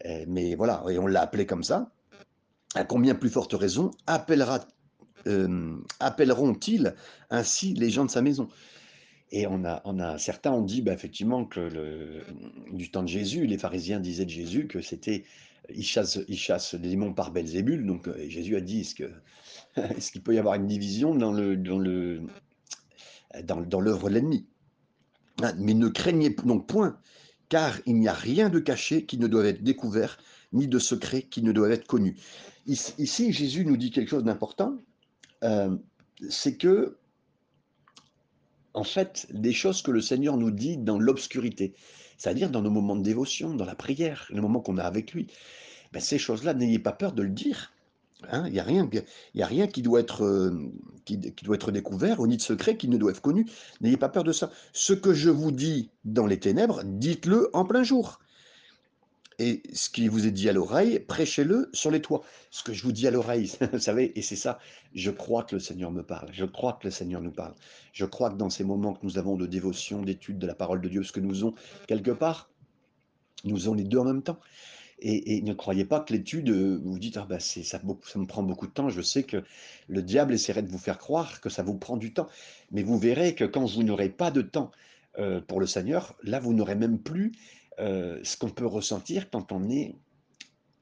Euh, 0.06 0.24
mais 0.26 0.54
voilà, 0.54 0.82
et 0.90 0.98
on 0.98 1.06
l'a 1.06 1.22
appelé 1.22 1.46
comme 1.46 1.62
ça. 1.62 1.92
À 2.74 2.84
combien 2.84 3.14
plus 3.14 3.30
forte 3.30 3.54
raison 3.54 3.90
appelleront-ils 5.98 6.94
ainsi 7.30 7.74
les 7.74 7.90
gens 7.90 8.04
de 8.04 8.10
sa 8.10 8.22
maison? 8.22 8.48
Et 9.32 9.46
on 9.46 9.64
a, 9.64 9.82
on 9.84 10.18
certains 10.18 10.52
ont 10.52 10.62
dit 10.62 10.80
bah, 10.82 10.92
effectivement 10.92 11.44
que 11.44 12.22
du 12.72 12.90
temps 12.90 13.02
de 13.02 13.08
Jésus, 13.08 13.46
les 13.46 13.58
pharisiens 13.58 13.98
disaient 14.00 14.24
de 14.24 14.30
Jésus 14.30 14.68
que 14.68 14.80
c'était, 14.80 15.24
il 15.68 15.84
chasse, 15.84 16.18
il 16.28 16.38
chasse 16.38 16.74
les 16.74 16.90
démons 16.90 17.12
par 17.12 17.30
Belzébul. 17.30 17.86
Donc 17.86 18.08
euh, 18.08 18.28
Jésus 18.28 18.56
a 18.56 18.60
dit, 18.60 18.80
est-ce 19.76 20.12
qu'il 20.12 20.22
peut 20.22 20.34
y 20.34 20.38
avoir 20.38 20.54
une 20.54 20.66
division 20.66 21.14
dans 21.14 21.32
le, 21.32 21.56
dans 21.56 21.78
le, 21.78 22.22
dans, 23.44 23.60
dans 23.60 23.80
l'œuvre 23.80 24.08
de 24.08 24.14
l'ennemi? 24.14 24.46
Hein, 25.42 25.54
Mais 25.58 25.74
ne 25.74 25.88
craignez 25.88 26.30
donc 26.30 26.66
point, 26.66 26.98
car 27.48 27.78
il 27.86 27.96
n'y 27.96 28.08
a 28.08 28.14
rien 28.14 28.48
de 28.48 28.58
caché 28.58 29.06
qui 29.06 29.18
ne 29.18 29.26
doit 29.26 29.46
être 29.46 29.62
découvert, 29.62 30.18
ni 30.52 30.68
de 30.68 30.78
secret 30.78 31.22
qui 31.22 31.42
ne 31.42 31.52
doit 31.52 31.70
être 31.70 31.86
connu. 31.86 32.16
Ici, 32.66 33.32
Jésus 33.32 33.64
nous 33.64 33.76
dit 33.76 33.90
quelque 33.90 34.10
chose 34.10 34.24
d'important, 34.24 34.76
euh, 35.42 35.76
c'est 36.28 36.56
que 36.56 36.96
en 38.74 38.84
fait, 38.84 39.26
des 39.30 39.52
choses 39.52 39.82
que 39.82 39.90
le 39.90 40.00
Seigneur 40.00 40.36
nous 40.36 40.50
dit 40.50 40.76
dans 40.76 40.98
l'obscurité, 40.98 41.74
c'est-à-dire 42.20 42.50
dans 42.50 42.60
nos 42.60 42.70
moments 42.70 42.96
de 42.96 43.02
dévotion, 43.02 43.54
dans 43.54 43.64
la 43.64 43.74
prière, 43.74 44.26
les 44.28 44.42
moments 44.42 44.60
qu'on 44.60 44.76
a 44.76 44.82
avec 44.82 45.14
lui. 45.14 45.28
Ben, 45.90 46.00
ces 46.00 46.18
choses-là, 46.18 46.52
n'ayez 46.52 46.78
pas 46.78 46.92
peur 46.92 47.14
de 47.14 47.22
le 47.22 47.30
dire. 47.30 47.72
Hein. 48.30 48.44
Il 48.46 48.52
n'y 48.52 48.60
a, 48.60 48.62
rien, 48.62 48.86
a 49.38 49.46
rien 49.46 49.66
qui 49.66 49.80
doit, 49.80 50.00
être, 50.00 50.22
euh, 50.22 50.70
qui, 51.06 51.16
doit 51.16 51.54
être 51.54 51.72
découvert, 51.72 52.20
ou 52.20 52.26
ni 52.26 52.36
de 52.36 52.42
secret 52.42 52.76
qui 52.76 52.88
ne 52.88 52.98
doit 52.98 53.12
être 53.12 53.22
connu. 53.22 53.46
N'ayez 53.80 53.96
pas 53.96 54.10
peur 54.10 54.22
de 54.22 54.32
ça. 54.32 54.50
Ce 54.74 54.92
que 54.92 55.14
je 55.14 55.30
vous 55.30 55.50
dis 55.50 55.88
dans 56.04 56.26
les 56.26 56.38
ténèbres, 56.38 56.82
dites-le 56.84 57.48
en 57.54 57.64
plein 57.64 57.84
jour 57.84 58.20
et 59.40 59.62
ce 59.72 59.88
qui 59.88 60.06
vous 60.06 60.26
est 60.26 60.30
dit 60.30 60.50
à 60.50 60.52
l'oreille, 60.52 61.00
prêchez-le 61.00 61.70
sur 61.72 61.90
les 61.90 62.02
toits. 62.02 62.22
Ce 62.50 62.62
que 62.62 62.74
je 62.74 62.82
vous 62.82 62.92
dis 62.92 63.08
à 63.08 63.10
l'oreille, 63.10 63.50
vous 63.72 63.78
savez, 63.78 64.12
et 64.18 64.20
c'est 64.20 64.36
ça, 64.36 64.58
je 64.94 65.10
crois 65.10 65.44
que 65.44 65.54
le 65.54 65.60
Seigneur 65.60 65.90
me 65.90 66.02
parle, 66.02 66.28
je 66.32 66.44
crois 66.44 66.74
que 66.74 66.86
le 66.86 66.90
Seigneur 66.90 67.20
nous 67.20 67.30
parle. 67.30 67.54
Je 67.92 68.04
crois 68.04 68.30
que 68.30 68.36
dans 68.36 68.50
ces 68.50 68.64
moments 68.64 68.94
que 68.94 69.04
nous 69.04 69.18
avons 69.18 69.36
de 69.36 69.46
dévotion, 69.46 70.02
d'étude 70.02 70.38
de 70.38 70.46
la 70.46 70.54
parole 70.54 70.80
de 70.80 70.88
Dieu, 70.88 71.02
ce 71.02 71.12
que 71.12 71.20
nous 71.20 71.44
avons 71.44 71.54
quelque 71.86 72.10
part, 72.10 72.50
nous 73.44 73.66
avons 73.66 73.74
les 73.74 73.84
deux 73.84 73.98
en 73.98 74.04
même 74.04 74.22
temps. 74.22 74.38
Et, 75.02 75.40
ne 75.40 75.54
croyez 75.54 75.86
pas 75.86 76.00
que 76.00 76.12
l'étude, 76.12 76.50
vous 76.50 76.98
dites, 76.98 77.16
ah 77.16 77.26
ben 77.26 77.40
ça, 77.40 77.62
ça 77.62 77.80
me 78.18 78.26
prend 78.26 78.42
beaucoup 78.42 78.66
de 78.66 78.72
temps, 78.72 78.90
je 78.90 79.00
sais 79.00 79.22
que 79.22 79.42
le 79.88 80.02
diable 80.02 80.34
essaierait 80.34 80.62
de 80.62 80.68
vous 80.68 80.78
faire 80.78 80.98
croire 80.98 81.40
que 81.40 81.48
ça 81.48 81.62
vous 81.62 81.74
prend 81.74 81.96
du 81.96 82.12
temps. 82.12 82.28
Mais 82.70 82.82
vous 82.82 82.98
verrez 82.98 83.34
que 83.34 83.44
quand 83.44 83.64
vous 83.64 83.82
n'aurez 83.82 84.10
pas 84.10 84.30
de 84.30 84.42
temps 84.42 84.70
euh, 85.18 85.40
pour 85.40 85.58
le 85.58 85.66
Seigneur, 85.66 86.14
là, 86.22 86.38
vous 86.38 86.52
n'aurez 86.52 86.74
même 86.74 86.98
plus 86.98 87.32
euh, 87.78 88.20
ce 88.24 88.36
qu'on 88.36 88.50
peut 88.50 88.66
ressentir 88.66 89.30
quand 89.30 89.52
on 89.52 89.70
est 89.70 89.94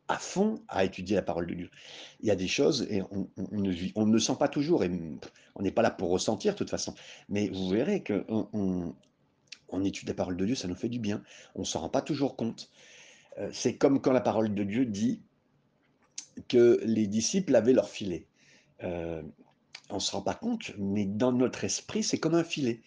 à 0.08 0.18
fond 0.18 0.62
à 0.68 0.84
étudier 0.84 1.16
la 1.16 1.22
parole 1.22 1.46
de 1.46 1.54
Dieu. 1.54 1.70
Il 2.20 2.26
y 2.26 2.30
a 2.30 2.36
des 2.36 2.48
choses 2.48 2.86
et 2.90 3.02
on, 3.10 3.28
ne, 3.52 3.72
on 3.94 4.06
ne, 4.06 4.18
sent 4.18 4.36
pas 4.38 4.48
toujours, 4.48 4.84
et 4.84 4.90
on 5.54 5.62
n'est 5.62 5.70
pas 5.70 5.82
là 5.82 5.90
pour 5.90 6.10
ressentir 6.10 6.54
de 6.54 6.58
toute 6.58 6.70
façon, 6.70 6.94
mais 7.28 7.48
vous 7.48 7.68
verrez 7.68 8.02
qu'on 8.02 8.48
on, 9.68 9.84
étudie 9.84 10.08
la 10.08 10.14
parole 10.14 10.36
de 10.36 10.46
Dieu, 10.46 10.54
ça 10.54 10.68
nous 10.68 10.74
fait 10.74 10.88
du 10.88 10.98
bien, 10.98 11.22
on 11.54 11.60
ne 11.60 11.66
s'en 11.66 11.80
rend 11.80 11.90
pas 11.90 12.02
toujours 12.02 12.36
compte. 12.36 12.70
Euh, 13.38 13.50
c'est 13.52 13.76
comme 13.76 14.00
quand 14.00 14.12
la 14.12 14.20
parole 14.20 14.54
de 14.54 14.64
Dieu 14.64 14.86
dit 14.86 15.20
que 16.48 16.80
les 16.84 17.06
disciples 17.06 17.54
avaient 17.54 17.72
leur 17.72 17.88
filet. 17.88 18.26
Euh, 18.82 19.22
on 19.90 19.96
ne 19.96 20.00
se 20.00 20.12
rend 20.12 20.22
pas 20.22 20.34
compte, 20.34 20.72
mais 20.78 21.04
dans 21.04 21.32
notre 21.32 21.64
esprit, 21.64 22.02
c'est 22.02 22.18
comme 22.18 22.34
un 22.34 22.44
filet 22.44 22.82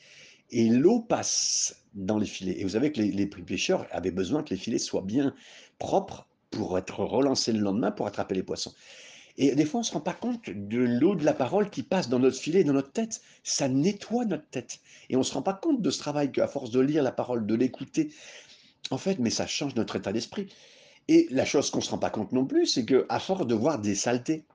et 0.51 0.69
l'eau 0.69 0.99
passe 0.99 1.83
dans 1.93 2.17
les 2.17 2.25
filets. 2.25 2.59
Et 2.59 2.63
vous 2.63 2.71
savez 2.71 2.91
que 2.91 3.01
les, 3.01 3.27
pêcheurs 3.27 3.87
avaient 3.91 4.11
besoin 4.11 4.43
que 4.43 4.51
les 4.51 4.59
filets 4.59 4.79
soient 4.79 5.01
bien 5.01 5.33
propres 5.79 6.27
pour 6.51 6.77
être 6.77 6.99
relancés 6.99 7.53
le 7.53 7.59
lendemain 7.59 7.91
pour 7.91 8.07
attraper 8.07 8.35
les 8.35 8.43
poissons. 8.43 8.73
Et 9.37 9.55
des 9.55 9.65
fois, 9.65 9.79
on 9.79 9.81
ne 9.81 9.87
se 9.87 9.93
rend 9.93 10.01
pas 10.01 10.13
compte 10.13 10.49
de 10.49 10.77
l'eau 10.77 11.15
de 11.15 11.23
la 11.23 11.33
parole 11.33 11.69
qui 11.69 11.83
passe 11.83 12.09
dans 12.09 12.19
notre 12.19 12.37
filet, 12.37 12.63
dans 12.63 12.73
notre 12.73 12.91
tête. 12.91 13.21
Ça 13.43 13.69
nettoie 13.69 14.25
notre 14.25 14.47
tête. 14.49 14.79
Et 15.09 15.15
on 15.15 15.19
ne 15.19 15.23
se 15.23 15.33
rend 15.33 15.41
pas 15.41 15.53
compte 15.53 15.81
de 15.81 15.89
ce 15.89 15.99
travail 15.99 16.31
qu'à 16.31 16.47
force 16.47 16.69
de 16.69 16.79
lire 16.79 17.01
la 17.01 17.11
parole, 17.11 17.47
de 17.47 17.55
l'écouter, 17.55 18.11
en 18.91 18.97
fait, 18.97 19.19
mais 19.19 19.29
ça 19.29 19.47
change 19.47 19.75
notre 19.75 19.95
état 19.95 20.11
d'esprit. 20.11 20.47
Et 21.07 21.27
la 21.31 21.45
chose 21.45 21.71
qu'on 21.71 21.79
ne 21.79 21.83
se 21.83 21.89
rend 21.89 21.97
pas 21.97 22.09
compte 22.09 22.33
non 22.33 22.45
plus, 22.45 22.67
c'est 22.67 22.85
qu'à 22.85 23.19
force 23.19 23.47
de 23.47 23.55
voir 23.55 23.79
des 23.79 23.95
saletés 23.95 24.45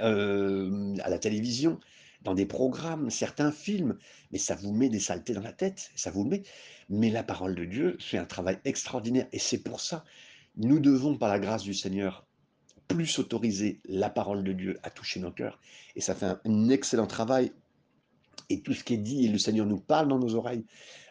euh, 0.00 0.94
à 1.02 1.10
la 1.10 1.18
télévision, 1.18 1.80
dans 2.22 2.34
des 2.34 2.46
programmes, 2.46 3.10
certains 3.10 3.50
films, 3.50 3.98
mais 4.30 4.38
ça 4.38 4.54
vous 4.54 4.72
met 4.72 4.88
des 4.88 5.00
saletés 5.00 5.34
dans 5.34 5.42
la 5.42 5.52
tête, 5.52 5.90
ça 5.96 6.10
vous 6.10 6.24
met. 6.24 6.42
Mais 6.88 7.10
la 7.10 7.22
parole 7.22 7.54
de 7.54 7.64
Dieu 7.64 7.96
fait 7.98 8.18
un 8.18 8.24
travail 8.24 8.58
extraordinaire 8.64 9.26
et 9.32 9.38
c'est 9.38 9.58
pour 9.58 9.80
ça, 9.80 10.04
nous 10.56 10.80
devons, 10.80 11.16
par 11.16 11.28
la 11.28 11.38
grâce 11.38 11.62
du 11.62 11.74
Seigneur, 11.74 12.26
plus 12.88 13.18
autoriser 13.18 13.80
la 13.86 14.10
parole 14.10 14.44
de 14.44 14.52
Dieu 14.52 14.78
à 14.82 14.90
toucher 14.90 15.20
nos 15.20 15.30
cœurs. 15.30 15.58
Et 15.96 16.00
ça 16.00 16.14
fait 16.14 16.26
un, 16.44 16.68
excellent 16.68 17.06
travail. 17.06 17.52
Et 18.50 18.60
tout 18.60 18.74
ce 18.74 18.84
qui 18.84 18.94
est 18.94 18.98
dit, 18.98 19.24
et 19.24 19.28
le 19.28 19.38
Seigneur 19.38 19.66
nous 19.66 19.78
parle 19.78 20.08
dans 20.08 20.18
nos 20.18 20.34
oreilles, 20.34 20.64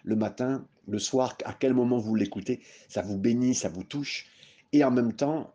le 0.04 0.16
matin, 0.16 0.68
le 0.88 1.00
soir, 1.00 1.36
à 1.46 1.54
quel 1.54 1.74
moment 1.74 1.98
vous 1.98 2.16
l'écoutez, 2.16 2.62
ça 2.88 3.02
vous 3.02 3.18
bénit, 3.18 3.56
ça 3.56 3.70
vous 3.70 3.84
touche. 3.84 4.28
Et 4.74 4.84
en 4.84 4.92
même 4.92 5.14
temps, 5.14 5.54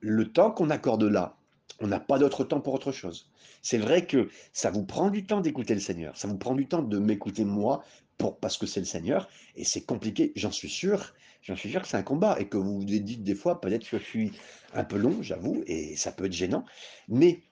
le 0.00 0.30
temps 0.32 0.50
qu'on 0.50 0.70
accorde 0.70 1.04
là, 1.04 1.36
on 1.80 1.86
n'a 1.86 2.00
pas 2.00 2.18
d'autre 2.18 2.44
temps 2.44 2.60
pour 2.60 2.74
autre 2.74 2.92
chose. 2.92 3.30
C'est 3.62 3.78
vrai 3.78 4.06
que 4.06 4.28
ça 4.52 4.70
vous 4.70 4.84
prend 4.84 5.10
du 5.10 5.26
temps 5.26 5.40
d'écouter 5.40 5.74
le 5.74 5.80
Seigneur, 5.80 6.16
ça 6.16 6.28
vous 6.28 6.38
prend 6.38 6.54
du 6.54 6.66
temps 6.66 6.82
de 6.82 6.98
m'écouter 6.98 7.44
moi 7.44 7.82
pour, 8.18 8.38
parce 8.38 8.56
que 8.56 8.66
c'est 8.66 8.80
le 8.80 8.86
Seigneur, 8.86 9.28
et 9.56 9.64
c'est 9.64 9.82
compliqué, 9.82 10.32
j'en 10.36 10.50
suis 10.50 10.68
sûr, 10.68 11.14
j'en 11.42 11.56
suis 11.56 11.70
sûr 11.70 11.82
que 11.82 11.88
c'est 11.88 11.96
un 11.96 12.02
combat, 12.02 12.36
et 12.38 12.48
que 12.48 12.56
vous 12.56 12.80
vous 12.80 12.84
dites 12.84 13.22
des 13.22 13.34
fois, 13.34 13.60
peut-être 13.60 13.88
que 13.88 13.98
je 13.98 14.02
suis 14.02 14.32
un 14.74 14.84
peu 14.84 14.96
long, 14.96 15.22
j'avoue, 15.22 15.62
et 15.66 15.96
ça 15.96 16.12
peut 16.12 16.26
être 16.26 16.32
gênant, 16.32 16.64
mais 17.08 17.42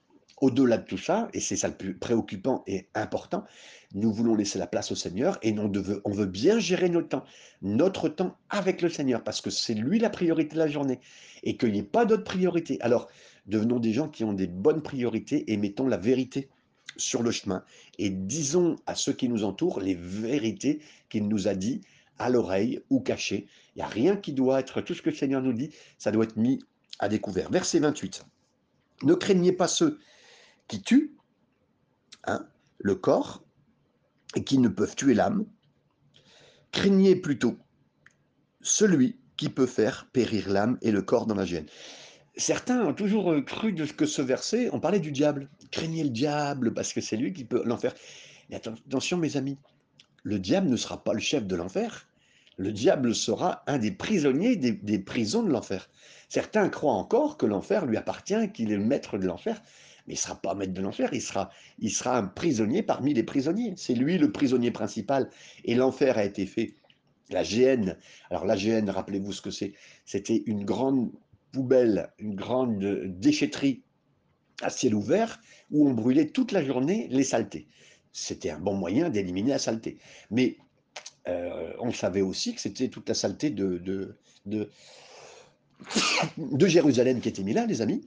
au-delà 0.41 0.77
de 0.77 0.85
tout 0.85 0.97
ça, 0.97 1.27
et 1.33 1.41
c'est 1.41 1.57
ça 1.57 1.67
le 1.67 1.75
plus 1.75 1.97
préoccupant 1.97 2.63
et 2.65 2.87
important, 2.95 3.43
nous 3.93 4.13
voulons 4.13 4.35
laisser 4.35 4.57
la 4.57 4.67
place 4.67 4.89
au 4.91 4.95
Seigneur 4.95 5.37
et 5.41 5.53
on 5.59 6.11
veut, 6.11 6.25
bien 6.25 6.59
gérer 6.59 6.87
notre 6.87 7.09
temps, 7.09 7.25
notre 7.61 8.07
temps 8.07 8.37
avec 8.49 8.81
le 8.81 8.87
Seigneur, 8.87 9.21
parce 9.23 9.41
que 9.41 9.49
c'est 9.49 9.73
lui 9.73 9.99
la 9.99 10.09
priorité 10.09 10.53
de 10.53 10.59
la 10.59 10.67
journée 10.67 10.99
et 11.43 11.57
qu'il 11.57 11.73
n'y 11.73 11.79
ait 11.79 11.83
pas 11.83 12.05
d'autre 12.05 12.23
priorité. 12.23 12.77
Alors, 12.79 13.09
Devenons 13.49 13.79
des 13.79 13.93
gens 13.93 14.07
qui 14.07 14.23
ont 14.23 14.33
des 14.33 14.45
bonnes 14.45 14.83
priorités 14.83 15.51
et 15.51 15.57
mettons 15.57 15.87
la 15.87 15.97
vérité 15.97 16.49
sur 16.97 17.23
le 17.23 17.31
chemin. 17.31 17.63
Et 17.97 18.11
disons 18.11 18.75
à 18.85 18.93
ceux 18.93 19.13
qui 19.13 19.27
nous 19.27 19.43
entourent 19.43 19.79
les 19.79 19.95
vérités 19.95 20.81
qu'il 21.09 21.27
nous 21.27 21.47
a 21.47 21.55
dit 21.55 21.81
à 22.19 22.29
l'oreille 22.29 22.79
ou 22.91 22.99
cachées. 22.99 23.47
Il 23.79 23.83
n'y 23.83 23.85
a 23.85 23.87
rien 23.87 24.17
qui 24.17 24.33
doit 24.33 24.59
être, 24.59 24.81
tout 24.81 24.93
ce 24.93 25.01
que 25.01 25.09
le 25.09 25.15
Seigneur 25.15 25.41
nous 25.41 25.53
dit, 25.53 25.71
ça 25.97 26.11
doit 26.11 26.25
être 26.25 26.35
mis 26.35 26.59
à 26.99 27.07
découvert. 27.07 27.49
Verset 27.49 27.79
28. 27.79 28.25
Ne 29.03 29.13
craignez 29.13 29.53
pas 29.53 29.69
ceux 29.69 29.99
qui 30.67 30.81
tuent 30.81 31.15
hein, 32.25 32.45
le 32.77 32.95
corps 32.95 33.41
et 34.35 34.43
qui 34.43 34.57
ne 34.57 34.67
peuvent 34.67 34.97
tuer 34.97 35.13
l'âme. 35.13 35.45
Craignez 36.73 37.15
plutôt 37.15 37.57
celui 38.59 39.17
qui 39.37 39.47
peut 39.47 39.65
faire 39.65 40.09
périr 40.11 40.49
l'âme 40.49 40.77
et 40.81 40.91
le 40.91 41.01
corps 41.01 41.25
dans 41.25 41.35
la 41.35 41.45
gêne 41.45 41.67
certains 42.35 42.85
ont 42.85 42.93
toujours 42.93 43.31
euh, 43.31 43.41
cru 43.41 43.71
de 43.71 43.85
que 43.85 44.05
ce 44.05 44.21
verset, 44.21 44.69
on 44.73 44.79
parlait 44.79 44.99
du 44.99 45.11
diable. 45.11 45.49
Craignez 45.71 46.03
le 46.03 46.09
diable 46.09 46.73
parce 46.73 46.93
que 46.93 47.01
c'est 47.01 47.17
lui 47.17 47.33
qui 47.33 47.45
peut 47.45 47.61
l'enfer. 47.65 47.93
Mais 48.49 48.55
attention, 48.55 49.17
mes 49.17 49.37
amis, 49.37 49.57
le 50.23 50.39
diable 50.39 50.67
ne 50.67 50.75
sera 50.75 51.03
pas 51.03 51.13
le 51.13 51.19
chef 51.19 51.45
de 51.45 51.55
l'enfer. 51.55 52.08
Le 52.59 52.73
diable 52.73 53.15
sera 53.15 53.63
un 53.67 53.77
des 53.77 53.91
prisonniers 53.91 54.57
des, 54.57 54.99
prisons 54.99 55.43
de 55.43 55.49
l'enfer. 55.49 55.89
Certains 56.27 56.67
croient 56.67 56.91
encore 56.91 57.37
que 57.37 57.45
l'enfer 57.45 57.85
lui 57.85 57.95
appartient, 57.95 58.51
qu'il 58.51 58.73
est 58.73 58.75
le 58.75 58.83
maître 58.83 59.17
de 59.17 59.25
l'enfer, 59.25 59.61
mais 60.05 60.15
il 60.15 60.17
ne 60.17 60.21
sera 60.21 60.35
pas 60.35 60.55
maître 60.55 60.73
de 60.73 60.81
l'enfer, 60.81 61.09
il 61.13 61.21
sera, 61.21 61.51
il 61.77 61.89
sera 61.89 62.17
un 62.17 62.25
prisonnier 62.25 62.83
parmi 62.83 63.13
les 63.13 63.23
prisonniers. 63.23 63.75
C'est 63.77 63.93
lui 63.93 64.17
le 64.17 64.33
prisonnier 64.33 64.71
principal. 64.71 65.29
Et 65.63 65.73
l'enfer 65.73 66.17
a 66.17 66.25
été 66.25 66.45
fait. 66.45 66.75
La 67.29 67.43
GN, 67.43 67.95
alors 68.29 68.45
la 68.45 68.57
GN, 68.57 68.89
rappelez-vous 68.89 69.31
ce 69.31 69.41
que 69.41 69.51
c'est, 69.51 69.73
c'était 70.03 70.43
une 70.45 70.65
grande 70.65 71.11
poubelle, 71.53 72.11
une 72.17 72.35
grande 72.35 72.83
déchetterie 73.05 73.83
à 74.61 74.69
ciel 74.69 74.95
ouvert 74.95 75.39
où 75.71 75.87
on 75.87 75.93
brûlait 75.93 76.27
toute 76.27 76.51
la 76.51 76.61
journée 76.61 77.07
les 77.09 77.23
saletés. 77.23 77.67
C'était 78.11 78.49
un 78.49 78.59
bon 78.59 78.73
moyen 78.73 79.09
d'éliminer 79.09 79.51
la 79.51 79.59
saleté. 79.59 79.97
Mais 80.29 80.57
euh, 81.29 81.73
on 81.79 81.91
savait 81.91 82.21
aussi 82.21 82.53
que 82.55 82.61
c'était 82.61 82.89
toute 82.89 83.07
la 83.07 83.15
saleté 83.15 83.49
de, 83.49 83.77
de, 83.77 84.69
de, 86.37 86.67
Jérusalem 86.67 87.21
qui 87.21 87.29
était 87.29 87.43
mise 87.43 87.55
là, 87.55 87.65
les 87.65 87.81
amis. 87.81 88.05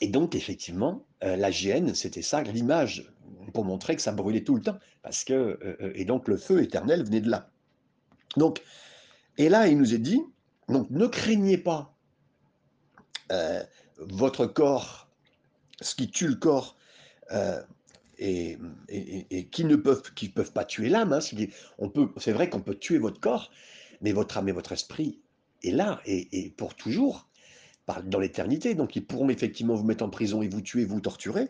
Et 0.00 0.08
donc, 0.08 0.34
effectivement, 0.34 1.04
euh, 1.24 1.36
la 1.36 1.50
GN, 1.50 1.92
c'était 1.94 2.22
ça, 2.22 2.42
l'image, 2.42 3.10
pour 3.52 3.64
montrer 3.64 3.96
que 3.96 4.02
ça 4.02 4.12
brûlait 4.12 4.44
tout 4.44 4.54
le 4.54 4.62
temps. 4.62 4.78
Parce 5.02 5.24
que, 5.24 5.58
euh, 5.62 5.92
et 5.94 6.04
donc, 6.04 6.28
le 6.28 6.36
feu 6.36 6.62
éternel 6.62 7.04
venait 7.04 7.20
de 7.20 7.30
là. 7.30 7.50
Donc, 8.36 8.62
et 9.36 9.48
là, 9.48 9.66
il 9.68 9.78
nous 9.78 9.94
est 9.94 9.98
dit, 9.98 10.22
donc, 10.68 10.88
ne 10.90 11.06
craignez 11.06 11.58
pas 11.58 11.94
votre 13.98 14.46
corps, 14.46 15.08
ce 15.82 15.94
qui 15.94 16.10
tue 16.10 16.28
le 16.28 16.36
corps, 16.36 16.76
euh, 18.20 18.56
et, 18.88 19.46
qui 19.46 19.64
ne 19.64 19.76
peuvent, 19.76 20.12
qui 20.14 20.28
peuvent 20.28 20.52
pas 20.52 20.64
tuer 20.64 20.88
l'âme. 20.88 21.12
Hein, 21.12 21.20
c'est 21.20 22.32
vrai 22.32 22.50
qu'on 22.50 22.60
peut 22.60 22.74
tuer 22.74 22.98
votre 22.98 23.20
corps, 23.20 23.50
mais 24.00 24.12
votre 24.12 24.38
âme 24.38 24.48
et 24.48 24.52
votre 24.52 24.72
esprit 24.72 25.20
est 25.62 25.70
là 25.70 26.00
et, 26.04 26.52
pour 26.56 26.74
toujours, 26.74 27.28
dans 28.04 28.18
l'éternité. 28.18 28.74
Donc 28.74 28.96
ils 28.96 29.04
pourront 29.04 29.28
effectivement 29.28 29.74
vous 29.74 29.84
mettre 29.84 30.04
en 30.04 30.10
prison 30.10 30.42
et 30.42 30.48
vous 30.48 30.60
tuer, 30.60 30.84
vous 30.84 31.00
torturer, 31.00 31.48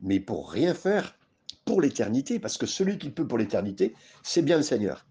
mais 0.00 0.20
pour 0.20 0.50
rien 0.50 0.74
faire 0.74 1.16
pour 1.64 1.80
l'éternité, 1.82 2.38
parce 2.38 2.56
que 2.56 2.66
celui 2.66 2.98
qui 2.98 3.10
peut 3.10 3.26
pour 3.26 3.36
l'éternité, 3.36 3.94
c'est 4.22 4.42
bien 4.42 4.56
le 4.56 4.62
Seigneur. 4.62 5.04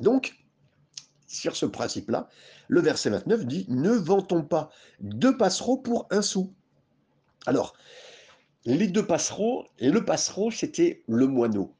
Donc, 0.00 0.34
sur 1.26 1.56
ce 1.56 1.64
principe-là, 1.64 2.28
le 2.68 2.80
verset 2.80 3.08
29 3.08 3.46
dit 3.46 3.64
Ne 3.68 3.90
vantons 3.90 4.42
pas 4.42 4.70
deux 5.00 5.36
passereaux 5.36 5.78
pour 5.78 6.06
un 6.10 6.20
sou. 6.20 6.52
Alors, 7.46 7.74
les 8.64 8.88
deux 8.88 9.06
passereaux, 9.06 9.66
le 9.80 10.04
passereau, 10.04 10.50
c'était 10.50 11.02
le 11.08 11.26
moineau. 11.26 11.74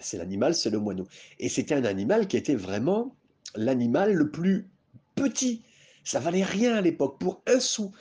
C'est 0.00 0.18
l'animal, 0.18 0.54
c'est 0.54 0.70
le 0.70 0.78
moineau. 0.78 1.06
Et 1.38 1.48
c'était 1.48 1.74
un 1.74 1.84
animal 1.84 2.28
qui 2.28 2.36
était 2.36 2.54
vraiment 2.54 3.14
l'animal 3.54 4.12
le 4.12 4.30
plus 4.30 4.68
petit. 5.14 5.62
Ça 6.04 6.20
valait 6.20 6.42
rien 6.42 6.74
à 6.74 6.80
l'époque. 6.80 7.18
Pour 7.18 7.42
un 7.46 7.60
sou, 7.60 7.92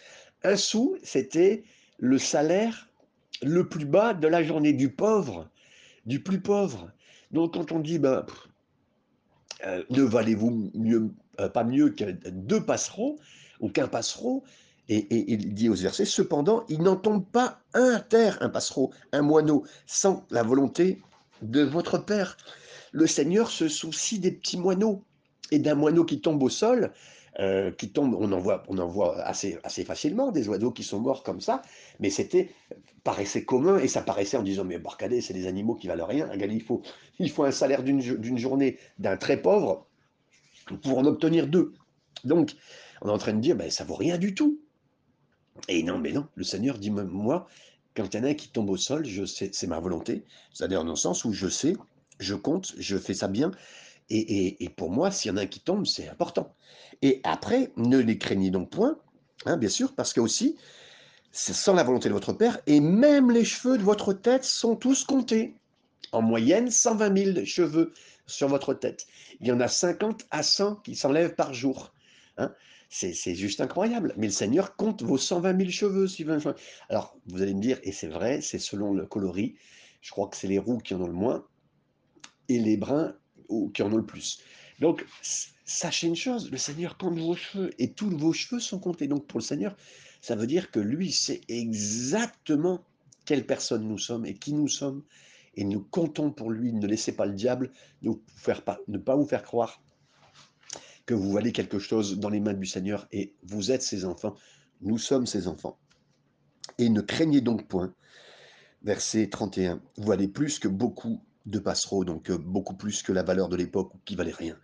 un 0.43 0.57
sou, 0.57 0.97
c'était 1.03 1.63
le 1.97 2.17
salaire 2.17 2.89
le 3.41 3.67
plus 3.67 3.85
bas 3.85 4.13
de 4.13 4.27
la 4.27 4.43
journée 4.43 4.73
du 4.73 4.89
pauvre, 4.89 5.49
du 6.05 6.21
plus 6.21 6.41
pauvre. 6.41 6.91
Donc 7.31 7.53
quand 7.53 7.71
on 7.71 7.79
dit, 7.79 7.99
ben, 7.99 8.25
euh, 9.65 9.83
ne 9.89 10.01
valez-vous 10.01 10.71
mieux, 10.73 11.11
euh, 11.39 11.49
pas 11.49 11.63
mieux 11.63 11.89
que 11.89 12.11
deux 12.29 12.63
passereaux 12.63 13.19
ou 13.59 13.69
qu'un 13.69 13.87
passereau 13.87 14.43
et, 14.89 15.31
il 15.31 15.53
dit 15.53 15.69
aux 15.69 15.75
versets, 15.75 16.05
cependant, 16.05 16.63
il 16.69 16.81
n'en 16.81 16.95
tombe 16.95 17.25
pas 17.25 17.59
un 17.73 17.99
terre, 17.99 18.37
un 18.41 18.49
passereau, 18.49 18.91
un 19.11 19.21
moineau, 19.21 19.63
sans 19.85 20.25
la 20.29 20.43
volonté 20.43 21.01
de 21.41 21.61
votre 21.61 21.97
Père. 21.97 22.37
Le 22.91 23.07
Seigneur 23.07 23.49
se 23.49 23.67
soucie 23.67 24.19
des 24.19 24.31
petits 24.31 24.57
moineaux 24.57 25.03
et 25.51 25.59
d'un 25.59 25.75
moineau 25.75 26.05
qui 26.05 26.21
tombe 26.21 26.41
au 26.43 26.49
sol, 26.49 26.91
euh, 27.39 27.71
qui 27.71 27.89
tombe, 27.89 28.15
on 28.17 28.31
en 28.31 28.39
voit, 28.39 28.63
on 28.69 28.77
en 28.77 28.87
voit 28.87 29.21
assez, 29.23 29.59
facilement 29.85 30.31
des 30.31 30.47
oiseaux 30.47 30.71
qui 30.71 30.83
sont 30.83 30.99
morts 30.99 31.23
comme 31.23 31.41
ça, 31.41 31.61
mais 31.99 32.09
c'était 32.09 32.51
paraissait 33.03 33.43
commun 33.43 33.77
et 33.77 33.87
ça 33.87 34.01
paraissait 34.01 34.37
en 34.37 34.43
disant 34.43 34.63
mais 34.63 34.79
Barcadet, 34.79 35.21
c'est 35.21 35.33
des 35.33 35.45
animaux 35.45 35.75
qui 35.75 35.87
valent 35.87 36.05
rien. 36.05 36.29
Il 36.33 36.63
faut, 36.63 36.81
il 37.19 37.29
faut 37.29 37.43
un 37.43 37.51
salaire 37.51 37.83
d'une 37.83 38.37
journée 38.37 38.79
d'un 38.99 39.17
très 39.17 39.41
pauvre 39.41 39.85
pour 40.81 40.97
en 40.97 41.05
obtenir 41.05 41.47
deux. 41.47 41.73
Donc, 42.23 42.53
on 43.01 43.09
est 43.09 43.11
en 43.11 43.17
train 43.17 43.33
de 43.33 43.39
dire, 43.39 43.55
ben, 43.55 43.69
ça 43.69 43.83
vaut 43.83 43.95
rien 43.95 44.17
du 44.17 44.33
tout. 44.33 44.59
Et 45.67 45.83
non, 45.83 45.97
mais 45.97 46.11
non, 46.11 46.27
le 46.35 46.43
Seigneur 46.43 46.77
dit, 46.77 46.91
moi, 46.91 47.47
quand 47.95 48.13
il 48.13 48.17
y 48.17 48.19
en 48.19 48.25
a 48.25 48.33
qui 48.33 48.49
tombe 48.49 48.69
au 48.69 48.77
sol, 48.77 49.05
je 49.05 49.25
sais, 49.25 49.49
c'est 49.53 49.67
ma 49.67 49.79
volonté. 49.79 50.23
C'est-à-dire 50.53 50.83
dans 50.83 50.91
le 50.91 50.97
sens 50.97 51.25
où 51.25 51.33
je 51.33 51.47
sais, 51.47 51.75
je 52.19 52.35
compte, 52.35 52.73
je 52.77 52.97
fais 52.97 53.13
ça 53.13 53.27
bien, 53.27 53.51
et, 54.09 54.69
pour 54.75 54.91
moi, 54.91 55.09
s'il 55.11 55.31
y 55.31 55.33
en 55.33 55.37
a 55.37 55.41
un 55.41 55.47
qui 55.47 55.59
tombe, 55.59 55.85
c'est 55.85 56.07
important. 56.09 56.53
Et 57.01 57.21
après, 57.23 57.71
ne 57.75 57.97
les 57.97 58.17
craignez 58.17 58.51
donc 58.51 58.69
point, 58.69 58.99
hein, 59.45 59.57
bien 59.57 59.69
sûr, 59.69 59.95
parce 59.95 60.13
que 60.13 60.21
aussi, 60.21 60.57
c'est 61.31 61.53
sans 61.53 61.73
la 61.73 61.83
volonté 61.83 62.09
de 62.09 62.13
votre 62.13 62.33
Père, 62.33 62.59
et 62.67 62.79
même 62.79 63.31
les 63.31 63.45
cheveux 63.45 63.77
de 63.77 63.83
votre 63.83 64.13
tête 64.13 64.43
sont 64.43 64.75
tous 64.75 65.03
comptés. 65.03 65.55
En 66.11 66.21
moyenne, 66.21 66.69
120 66.69 67.33
000 67.33 67.45
cheveux 67.45 67.93
sur 68.27 68.47
votre 68.47 68.73
tête. 68.73 69.07
Il 69.41 69.47
y 69.47 69.51
en 69.51 69.59
a 69.59 69.67
50 69.67 70.25
à 70.31 70.43
100 70.43 70.75
qui 70.77 70.95
s'enlèvent 70.95 71.35
par 71.35 71.53
jour. 71.53 71.91
Hein. 72.37 72.53
C'est 72.89 73.35
juste 73.35 73.61
incroyable. 73.61 74.13
Mais 74.17 74.27
le 74.27 74.33
Seigneur 74.33 74.75
compte 74.75 75.03
vos 75.03 75.17
120 75.17 75.57
000 75.57 75.69
cheveux. 75.69 76.07
Alors, 76.89 77.17
vous 77.27 77.41
allez 77.41 77.53
me 77.53 77.61
dire, 77.61 77.79
et 77.83 77.91
c'est 77.91 78.07
vrai, 78.07 78.41
c'est 78.41 78.59
selon 78.59 78.93
le 78.93 79.05
coloris. 79.05 79.55
Je 80.01 80.11
crois 80.11 80.27
que 80.27 80.37
c'est 80.37 80.47
les 80.47 80.59
roux 80.59 80.77
qui 80.77 80.93
en 80.93 81.01
ont 81.01 81.07
le 81.07 81.13
moins 81.13 81.45
et 82.47 82.59
les 82.59 82.77
bruns 82.77 83.15
qui 83.73 83.81
en 83.83 83.91
ont 83.91 83.97
le 83.97 84.05
plus. 84.05 84.39
Donc, 84.79 85.05
sachez 85.65 86.07
une 86.07 86.15
chose, 86.15 86.51
le 86.51 86.57
Seigneur 86.57 86.97
compte 86.97 87.17
vos 87.17 87.35
cheveux 87.35 87.71
et 87.79 87.91
tous 87.91 88.09
vos 88.09 88.33
cheveux 88.33 88.59
sont 88.59 88.79
comptés. 88.79 89.07
Donc, 89.07 89.25
pour 89.25 89.39
le 89.39 89.45
Seigneur, 89.45 89.75
ça 90.21 90.35
veut 90.35 90.47
dire 90.47 90.71
que 90.71 90.79
lui 90.79 91.11
sait 91.11 91.41
exactement 91.47 92.83
quelle 93.25 93.45
personne 93.45 93.87
nous 93.87 93.97
sommes 93.97 94.25
et 94.25 94.35
qui 94.35 94.53
nous 94.53 94.67
sommes. 94.67 95.03
Et 95.55 95.63
nous 95.63 95.79
comptons 95.79 96.31
pour 96.31 96.51
lui. 96.51 96.73
Ne 96.73 96.85
laissez 96.85 97.13
pas 97.13 97.25
le 97.25 97.33
diable 97.33 97.71
nous 98.01 98.21
faire 98.35 98.61
pas, 98.61 98.79
ne 98.87 98.97
pas 98.97 99.15
vous 99.15 99.25
faire 99.25 99.43
croire 99.43 99.81
que 101.05 101.13
vous 101.13 101.31
valez 101.31 101.51
quelque 101.51 101.79
chose 101.79 102.19
dans 102.19 102.29
les 102.29 102.39
mains 102.39 102.53
du 102.53 102.65
Seigneur 102.65 103.07
et 103.11 103.35
vous 103.43 103.71
êtes 103.71 103.81
ses 103.81 104.05
enfants. 104.05 104.35
Nous 104.81 104.97
sommes 104.97 105.25
ses 105.27 105.47
enfants. 105.47 105.77
Et 106.77 106.89
ne 106.89 107.01
craignez 107.01 107.41
donc 107.41 107.67
point. 107.67 107.93
Verset 108.83 109.29
31. 109.29 109.81
Vous 109.97 110.07
valez 110.07 110.27
plus 110.27 110.59
que 110.59 110.67
beaucoup 110.67 111.21
de 111.45 111.59
passereaux, 111.59 112.05
donc 112.05 112.29
euh, 112.29 112.37
beaucoup 112.37 112.75
plus 112.75 113.03
que 113.03 113.11
la 113.11 113.23
valeur 113.23 113.49
de 113.49 113.55
l'époque 113.55 113.93
qui 114.03 114.15
valait 114.15 114.31
rien. 114.31 114.57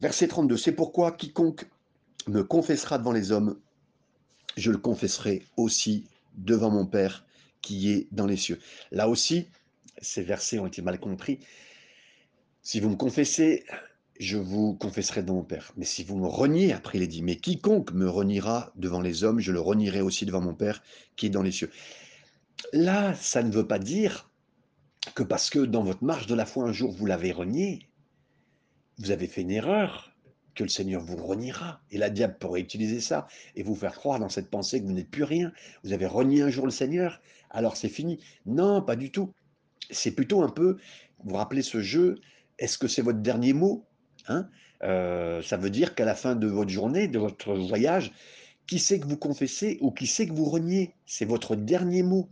Verset 0.00 0.28
32, 0.28 0.56
c'est 0.56 0.72
pourquoi 0.72 1.12
quiconque 1.12 1.66
me 2.26 2.42
confessera 2.42 2.98
devant 2.98 3.12
les 3.12 3.32
hommes, 3.32 3.58
je 4.56 4.70
le 4.70 4.78
confesserai 4.78 5.42
aussi 5.56 6.08
devant 6.36 6.70
mon 6.70 6.86
Père 6.86 7.24
qui 7.60 7.90
est 7.90 8.08
dans 8.12 8.26
les 8.26 8.36
cieux. 8.36 8.58
Là 8.90 9.08
aussi, 9.08 9.48
ces 10.02 10.22
versets 10.22 10.58
ont 10.58 10.66
été 10.66 10.82
mal 10.82 10.98
compris. 10.98 11.40
Si 12.62 12.80
vous 12.80 12.90
me 12.90 12.96
confessez, 12.96 13.64
je 14.20 14.36
vous 14.36 14.74
confesserai 14.74 15.22
devant 15.22 15.36
mon 15.36 15.44
Père. 15.44 15.72
Mais 15.76 15.84
si 15.84 16.04
vous 16.04 16.16
me 16.16 16.26
reniez, 16.26 16.72
après 16.72 16.98
il 16.98 17.04
est 17.04 17.08
dit, 17.08 17.22
mais 17.22 17.36
quiconque 17.36 17.92
me 17.92 18.08
reniera 18.08 18.72
devant 18.76 19.00
les 19.00 19.24
hommes, 19.24 19.40
je 19.40 19.52
le 19.52 19.60
renierai 19.60 20.00
aussi 20.00 20.26
devant 20.26 20.40
mon 20.40 20.54
Père 20.54 20.82
qui 21.16 21.26
est 21.26 21.30
dans 21.30 21.42
les 21.42 21.52
cieux. 21.52 21.70
Là, 22.72 23.14
ça 23.14 23.42
ne 23.42 23.50
veut 23.50 23.66
pas 23.66 23.78
dire 23.78 24.30
que 25.14 25.22
parce 25.22 25.50
que 25.50 25.58
dans 25.58 25.82
votre 25.82 26.04
marche 26.04 26.26
de 26.26 26.34
la 26.34 26.46
foi 26.46 26.64
un 26.64 26.72
jour 26.72 26.92
vous 26.92 27.06
l'avez 27.06 27.32
renié, 27.32 27.88
vous 28.98 29.10
avez 29.10 29.26
fait 29.26 29.42
une 29.42 29.50
erreur, 29.50 30.14
que 30.54 30.62
le 30.62 30.68
Seigneur 30.68 31.02
vous 31.02 31.16
reniera. 31.16 31.80
Et 31.90 31.98
la 31.98 32.10
diable 32.10 32.36
pourrait 32.38 32.60
utiliser 32.60 33.00
ça 33.00 33.26
et 33.56 33.62
vous 33.62 33.74
faire 33.74 33.94
croire 33.94 34.18
dans 34.18 34.28
cette 34.28 34.50
pensée 34.50 34.80
que 34.80 34.86
vous 34.86 34.92
n'êtes 34.92 35.10
plus 35.10 35.24
rien. 35.24 35.52
Vous 35.82 35.92
avez 35.92 36.06
renié 36.06 36.42
un 36.42 36.50
jour 36.50 36.64
le 36.64 36.70
Seigneur, 36.70 37.20
alors 37.50 37.76
c'est 37.76 37.88
fini. 37.88 38.20
Non, 38.46 38.82
pas 38.82 38.96
du 38.96 39.10
tout. 39.10 39.32
C'est 39.90 40.12
plutôt 40.12 40.42
un 40.42 40.48
peu, 40.48 40.78
vous 41.18 41.30
vous 41.30 41.36
rappelez 41.36 41.62
ce 41.62 41.80
jeu, 41.80 42.20
est-ce 42.58 42.78
que 42.78 42.88
c'est 42.88 43.02
votre 43.02 43.18
dernier 43.18 43.52
mot? 43.52 43.84
Hein 44.28 44.48
euh, 44.82 45.42
Ça 45.42 45.56
veut 45.56 45.70
dire 45.70 45.94
qu'à 45.94 46.04
la 46.04 46.14
fin 46.14 46.34
de 46.34 46.46
votre 46.46 46.70
journée, 46.70 47.08
de 47.08 47.18
votre 47.18 47.54
voyage, 47.54 48.12
qui 48.66 48.78
sait 48.78 48.98
que 48.98 49.06
vous 49.06 49.16
confessez 49.16 49.78
ou 49.80 49.90
qui 49.90 50.06
sait 50.06 50.26
que 50.26 50.32
vous 50.32 50.46
reniez? 50.46 50.94
C'est 51.06 51.24
votre 51.24 51.56
dernier 51.56 52.02
mot. 52.02 52.28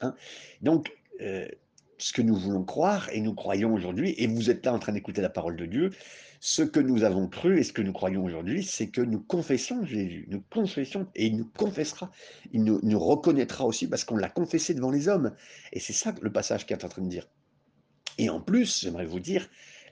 Hein 0.00 0.14
Donc, 0.62 0.92
euh, 1.20 1.46
ce 1.98 2.12
que 2.12 2.22
nous 2.22 2.36
voulons 2.36 2.64
croire 2.64 3.08
et 3.12 3.20
nous 3.20 3.34
croyons 3.34 3.74
aujourd'hui, 3.74 4.14
et 4.18 4.26
vous 4.26 4.50
êtes 4.50 4.64
là 4.64 4.72
en 4.72 4.78
train 4.78 4.92
d'écouter 4.92 5.20
la 5.20 5.30
parole 5.30 5.56
de 5.56 5.66
Dieu, 5.66 5.90
ce 6.40 6.62
que 6.62 6.78
nous 6.78 7.02
avons 7.02 7.26
cru 7.26 7.58
et 7.58 7.64
ce 7.64 7.72
que 7.72 7.82
nous 7.82 7.92
croyons 7.92 8.24
aujourd'hui, 8.24 8.62
c'est 8.62 8.88
que 8.88 9.00
nous 9.00 9.20
confessons 9.20 9.84
Jésus, 9.84 10.26
nous 10.28 10.42
confessons 10.48 11.08
et 11.16 11.26
il 11.26 11.36
nous 11.36 11.50
confessera, 11.56 12.10
il 12.52 12.62
nous, 12.62 12.78
nous 12.82 12.98
reconnaîtra 12.98 13.64
aussi 13.64 13.88
parce 13.88 14.04
qu'on 14.04 14.16
l'a 14.16 14.28
confessé 14.28 14.74
devant 14.74 14.90
les 14.90 15.08
hommes. 15.08 15.34
Et 15.72 15.80
c'est 15.80 15.92
ça 15.92 16.14
le 16.20 16.32
passage 16.32 16.66
qui 16.66 16.72
est 16.72 16.84
en 16.84 16.88
train 16.88 17.02
de 17.02 17.08
dire. 17.08 17.26
Et 18.18 18.30
en 18.30 18.40
plus, 18.40 18.80
j'aimerais 18.80 19.06
vous 19.06 19.20
dire, 19.20 19.48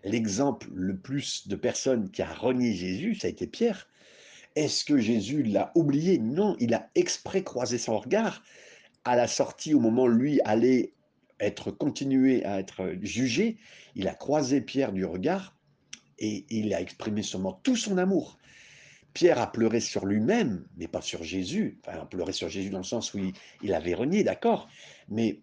l'exemple 0.06 0.68
le 0.72 0.96
plus 0.96 1.48
de 1.48 1.56
personnes 1.56 2.10
qui 2.10 2.22
a 2.22 2.32
renié 2.32 2.72
Jésus, 2.72 3.14
ça 3.16 3.26
a 3.26 3.30
été 3.30 3.46
Pierre. 3.46 3.88
Est-ce 4.54 4.84
que 4.84 4.98
Jésus 4.98 5.42
l'a 5.42 5.72
oublié? 5.74 6.18
Non, 6.18 6.56
il 6.60 6.72
a 6.74 6.88
exprès 6.94 7.42
croisé 7.42 7.76
son 7.76 7.98
regard 7.98 8.42
à 9.04 9.14
la 9.14 9.28
sortie, 9.28 9.72
au 9.72 9.80
moment 9.80 10.04
où 10.04 10.08
lui 10.08 10.40
allait 10.44 10.92
être 11.38 11.70
continué 11.70 12.44
à 12.44 12.58
être 12.58 12.94
jugé, 13.02 13.58
il 13.94 14.08
a 14.08 14.14
croisé 14.14 14.60
Pierre 14.60 14.92
du 14.92 15.04
regard 15.04 15.56
et 16.18 16.44
il 16.50 16.74
a 16.74 16.80
exprimé 16.80 17.22
seulement 17.22 17.52
tout 17.62 17.76
son 17.76 17.98
amour. 17.98 18.38
Pierre 19.12 19.38
a 19.38 19.50
pleuré 19.50 19.80
sur 19.80 20.06
lui-même, 20.06 20.66
mais 20.76 20.88
pas 20.88 21.00
sur 21.00 21.22
Jésus. 21.22 21.78
Enfin, 21.86 22.00
a 22.00 22.04
pleuré 22.04 22.32
sur 22.32 22.48
Jésus 22.48 22.70
dans 22.70 22.78
le 22.78 22.84
sens 22.84 23.14
où 23.14 23.18
il, 23.62 23.74
avait 23.74 23.94
renié, 23.94 24.24
d'accord, 24.24 24.68
mais 25.08 25.40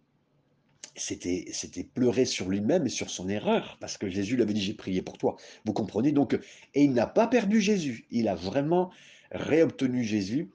c'était 0.95 1.83
pleurer 1.93 2.25
sur 2.25 2.49
lui-même 2.49 2.85
et 2.85 2.89
sur 2.89 3.09
son 3.09 3.29
erreur, 3.29 3.77
parce 3.79 3.97
que 3.97 4.09
Jésus 4.09 4.35
lui 4.35 4.43
avait 4.43 4.53
dit 4.53 4.61
j'ai 4.61 4.73
prié 4.73 5.01
pour 5.01 5.17
toi. 5.17 5.37
Vous 5.65 5.73
comprenez 5.73 6.11
donc 6.11 6.37
Et 6.75 6.83
il 6.83 6.93
n'a 6.93 7.07
pas 7.07 7.27
perdu 7.27 7.61
Jésus. 7.61 8.05
Il 8.11 8.27
a 8.27 8.35
vraiment 8.35 8.91
réobtenu 9.31 10.03
Jésus 10.03 10.49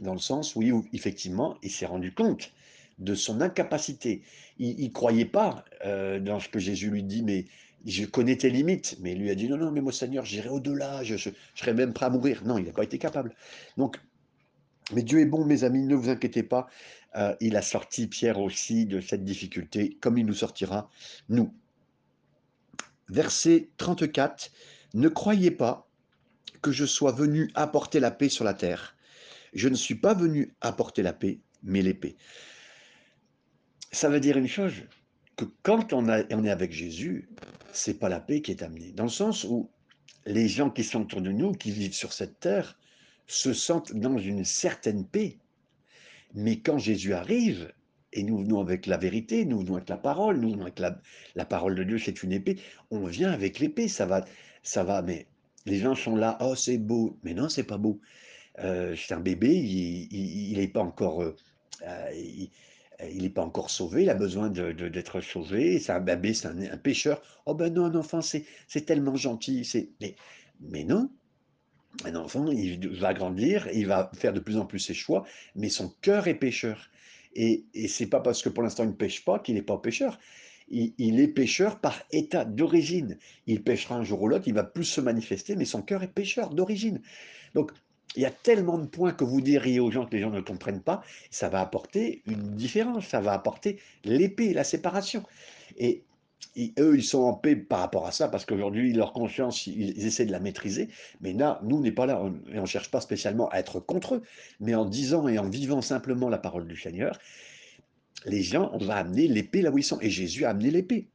dans 0.00 0.12
le 0.12 0.18
sens 0.18 0.56
où 0.56 0.62
effectivement 0.92 1.56
il 1.62 1.70
s'est 1.70 1.86
rendu 1.86 2.12
compte 2.12 2.52
de 2.98 3.14
son 3.14 3.40
incapacité. 3.40 4.22
Il 4.58 4.84
ne 4.84 4.92
croyait 4.92 5.24
pas 5.24 5.64
euh, 5.84 6.20
dans 6.20 6.40
ce 6.40 6.48
que 6.48 6.58
Jésus 6.58 6.90
lui 6.90 7.02
dit, 7.02 7.22
mais 7.22 7.46
je 7.86 8.04
connais 8.04 8.36
tes 8.36 8.50
limites. 8.50 8.96
Mais 9.00 9.12
il 9.12 9.18
lui 9.18 9.30
a 9.30 9.34
dit, 9.34 9.48
non, 9.48 9.56
non, 9.56 9.70
mais 9.70 9.80
moi 9.80 9.92
Seigneur, 9.92 10.24
j'irai 10.24 10.48
au-delà, 10.48 11.02
je, 11.02 11.16
je, 11.16 11.30
serai 11.54 11.74
même 11.74 11.92
prêt 11.92 12.06
à 12.06 12.10
mourir. 12.10 12.42
Non, 12.44 12.58
il 12.58 12.64
n'a 12.64 12.72
pas 12.72 12.84
été 12.84 12.98
capable. 12.98 13.34
Donc, 13.76 13.98
mais 14.92 15.02
Dieu 15.02 15.20
est 15.20 15.26
bon, 15.26 15.44
mes 15.44 15.64
amis, 15.64 15.84
ne 15.84 15.94
vous 15.94 16.10
inquiétez 16.10 16.42
pas. 16.42 16.66
Euh, 17.16 17.34
il 17.40 17.56
a 17.56 17.62
sorti 17.62 18.06
Pierre 18.06 18.40
aussi 18.40 18.86
de 18.86 19.00
cette 19.00 19.24
difficulté, 19.24 19.96
comme 20.00 20.18
il 20.18 20.26
nous 20.26 20.34
sortira, 20.34 20.90
nous. 21.28 21.54
Verset 23.08 23.70
34, 23.76 24.50
ne 24.94 25.08
croyez 25.08 25.50
pas 25.50 25.88
que 26.62 26.72
je 26.72 26.84
sois 26.84 27.12
venu 27.12 27.50
apporter 27.54 28.00
la 28.00 28.10
paix 28.10 28.28
sur 28.28 28.44
la 28.44 28.54
terre. 28.54 28.96
Je 29.52 29.68
ne 29.68 29.74
suis 29.74 29.94
pas 29.94 30.14
venu 30.14 30.54
apporter 30.60 31.02
la 31.02 31.12
paix, 31.12 31.40
mais 31.62 31.82
l'épée 31.82 32.16
ça 33.94 34.08
veut 34.08 34.20
dire 34.20 34.36
une 34.36 34.48
chose, 34.48 34.74
que 35.36 35.44
quand 35.62 35.92
on, 35.92 36.08
est 36.08 36.50
avec 36.50 36.72
Jésus, 36.72 37.28
c'est 37.72 37.98
pas 37.98 38.08
la 38.08 38.20
paix 38.20 38.42
qui 38.42 38.50
est 38.50 38.62
amenée. 38.62 38.92
Dans 38.92 39.04
le 39.04 39.10
sens 39.10 39.44
où 39.44 39.70
les 40.26 40.48
gens 40.48 40.70
qui 40.70 40.84
sont 40.84 41.02
autour 41.02 41.22
de 41.22 41.30
nous, 41.30 41.52
qui 41.52 41.70
vivent 41.70 41.94
sur 41.94 42.12
cette 42.12 42.40
terre, 42.40 42.78
se 43.26 43.52
sentent 43.52 43.94
dans 43.94 44.18
une 44.18 44.44
certaine 44.44 45.06
paix. 45.06 45.38
Mais 46.34 46.60
quand 46.60 46.78
Jésus 46.78 47.14
arrive, 47.14 47.72
et 48.14 48.22
nous 48.22 48.38
venons 48.38 48.60
avec 48.60 48.86
la 48.86 48.96
vérité, 48.96 49.44
nous 49.44 49.60
venons 49.60 49.74
avec 49.76 49.88
la 49.88 49.96
parole, 49.96 50.38
nous 50.38 50.52
venons 50.52 50.62
avec 50.62 50.78
la, 50.78 51.44
parole 51.44 51.74
de 51.74 51.82
Dieu, 51.84 51.98
c'est 51.98 52.22
une 52.22 52.32
épée. 52.32 52.58
On 52.90 53.04
vient 53.06 53.30
avec 53.30 53.58
l'épée, 53.58 53.88
ça 53.88 54.06
va, 54.06 54.24
ça 54.62 54.84
va, 54.84 55.02
mais 55.02 55.26
les 55.66 55.78
gens 55.78 55.94
sont 55.94 56.16
là, 56.16 56.38
oh 56.40 56.54
c'est 56.54 56.78
beau, 56.78 57.18
mais 57.24 57.34
non, 57.34 57.48
c'est 57.48 57.64
pas 57.64 57.78
beau. 57.78 58.00
Euh, 58.60 58.94
c'est 58.96 59.14
un 59.14 59.20
bébé, 59.20 59.52
il 59.52 60.56
n'est 60.56 60.68
pas 60.68 60.82
encore, 60.82 61.22
euh, 61.22 61.32
il 62.12 63.22
n'est 63.22 63.30
pas 63.30 63.42
encore 63.42 63.70
sauvé, 63.70 64.04
il 64.04 64.10
a 64.10 64.14
besoin 64.14 64.48
d'être 64.48 65.20
sauvé. 65.20 65.80
C'est 65.80 65.92
un 65.92 66.00
bébé, 66.00 66.34
c'est 66.34 66.48
un, 66.48 66.76
pêcheur. 66.78 67.20
Oh 67.46 67.54
ben 67.54 67.72
non, 67.72 67.86
un 67.86 67.94
enfant, 67.96 68.20
c'est 68.20 68.46
tellement 68.86 69.16
gentil. 69.16 69.68
Mais, 70.00 70.14
mais 70.60 70.84
non, 70.84 71.10
un 72.04 72.14
enfant, 72.16 72.50
il 72.50 72.88
va 72.98 73.14
grandir, 73.14 73.68
il 73.72 73.86
va 73.86 74.10
faire 74.14 74.32
de 74.32 74.40
plus 74.40 74.56
en 74.56 74.66
plus 74.66 74.78
ses 74.78 74.94
choix, 74.94 75.24
mais 75.54 75.68
son 75.68 75.88
cœur 76.00 76.28
est 76.28 76.34
pêcheur. 76.34 76.90
Et, 77.34 77.64
et 77.74 77.88
c'est 77.88 78.06
pas 78.06 78.20
parce 78.20 78.42
que 78.42 78.48
pour 78.48 78.62
l'instant 78.62 78.84
il 78.84 78.90
ne 78.90 78.94
pêche 78.94 79.24
pas 79.24 79.38
qu'il 79.38 79.54
n'est 79.54 79.62
pas 79.62 79.78
pêcheur. 79.78 80.18
Il, 80.68 81.20
est 81.20 81.28
pêcheur 81.28 81.78
par 81.78 82.02
état 82.10 82.44
d'origine. 82.44 83.18
Il 83.46 83.62
pêchera 83.62 83.96
un 83.96 84.04
jour 84.04 84.22
ou 84.22 84.28
l'autre, 84.28 84.48
il 84.48 84.54
va 84.54 84.64
plus 84.64 84.84
se 84.84 85.00
manifester, 85.00 85.56
mais 85.56 85.66
son 85.66 85.82
cœur 85.82 86.02
est 86.02 86.08
pêcheur 86.08 86.50
d'origine. 86.50 87.02
Donc 87.54 87.70
il 88.16 88.22
y 88.22 88.26
a 88.26 88.30
tellement 88.30 88.78
de 88.78 88.86
points 88.86 89.12
que 89.12 89.24
vous 89.24 89.40
diriez 89.40 89.80
aux 89.80 89.90
gens 89.90 90.06
que 90.06 90.12
les 90.14 90.22
gens 90.22 90.30
ne 90.30 90.40
comprennent 90.40 90.82
pas, 90.82 91.02
ça 91.30 91.48
va 91.48 91.60
apporter 91.60 92.22
une 92.26 92.54
différence, 92.54 93.06
ça 93.06 93.20
va 93.20 93.32
apporter 93.32 93.78
l'épée, 94.04 94.54
la 94.54 94.64
séparation. 94.64 95.22
Et, 95.76 96.04
eux, 96.78 96.96
ils 96.96 97.04
sont 97.04 97.22
en 97.22 97.34
paix 97.34 97.56
par 97.56 97.80
rapport 97.80 98.06
à 98.06 98.12
ça, 98.12 98.28
parce 98.28 98.44
qu'aujourd'hui, 98.44 98.92
leur 98.92 99.12
conscience, 99.12 99.66
ils, 99.66 100.06
essaient 100.06 100.26
de 100.26 100.32
la 100.32 100.40
maîtriser. 100.40 100.88
Mais 101.20 101.32
là, 101.32 101.60
nous, 101.64 101.76
on 101.76 101.80
n'est 101.80 101.92
pas 101.92 102.06
là, 102.06 102.22
et 102.52 102.58
on 102.58 102.62
ne 102.62 102.66
cherche 102.66 102.90
pas 102.90 103.00
spécialement 103.00 103.48
à 103.50 103.58
être 103.58 103.80
contre 103.80 104.16
eux, 104.16 104.22
mais 104.60 104.74
en 104.74 104.84
disant 104.84 105.28
et 105.28 105.38
en 105.38 105.48
vivant 105.48 105.82
simplement 105.82 106.28
la 106.28 106.38
parole 106.38 106.66
du 106.66 106.76
Seigneur, 106.76 107.18
les 108.26 108.42
gens, 108.42 108.70
on 108.72 108.78
va 108.78 108.96
amener 108.96 109.28
l'épée 109.28 109.62
là 109.62 109.70
où 109.70 109.78
ils 109.78 109.84
sont. 109.84 110.00
Et 110.00 110.10
Jésus 110.10 110.44
a 110.44 110.50
amené 110.50 110.70
l'épée. 110.70 111.08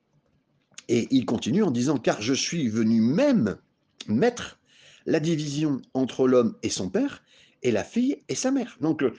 Et 0.87 1.07
il 1.11 1.25
continue 1.25 1.63
en 1.63 1.71
disant, 1.71 1.97
car 1.97 2.21
je 2.21 2.33
suis 2.33 2.67
venu 2.67 3.01
même 3.01 3.57
mettre 4.07 4.59
la 5.05 5.19
division 5.19 5.81
entre 5.93 6.27
l'homme 6.27 6.55
et 6.63 6.69
son 6.69 6.89
père 6.89 7.23
et 7.63 7.71
la 7.71 7.83
fille 7.83 8.23
et 8.27 8.35
sa 8.35 8.51
mère. 8.51 8.77
Donc, 8.81 9.03
euh, 9.03 9.13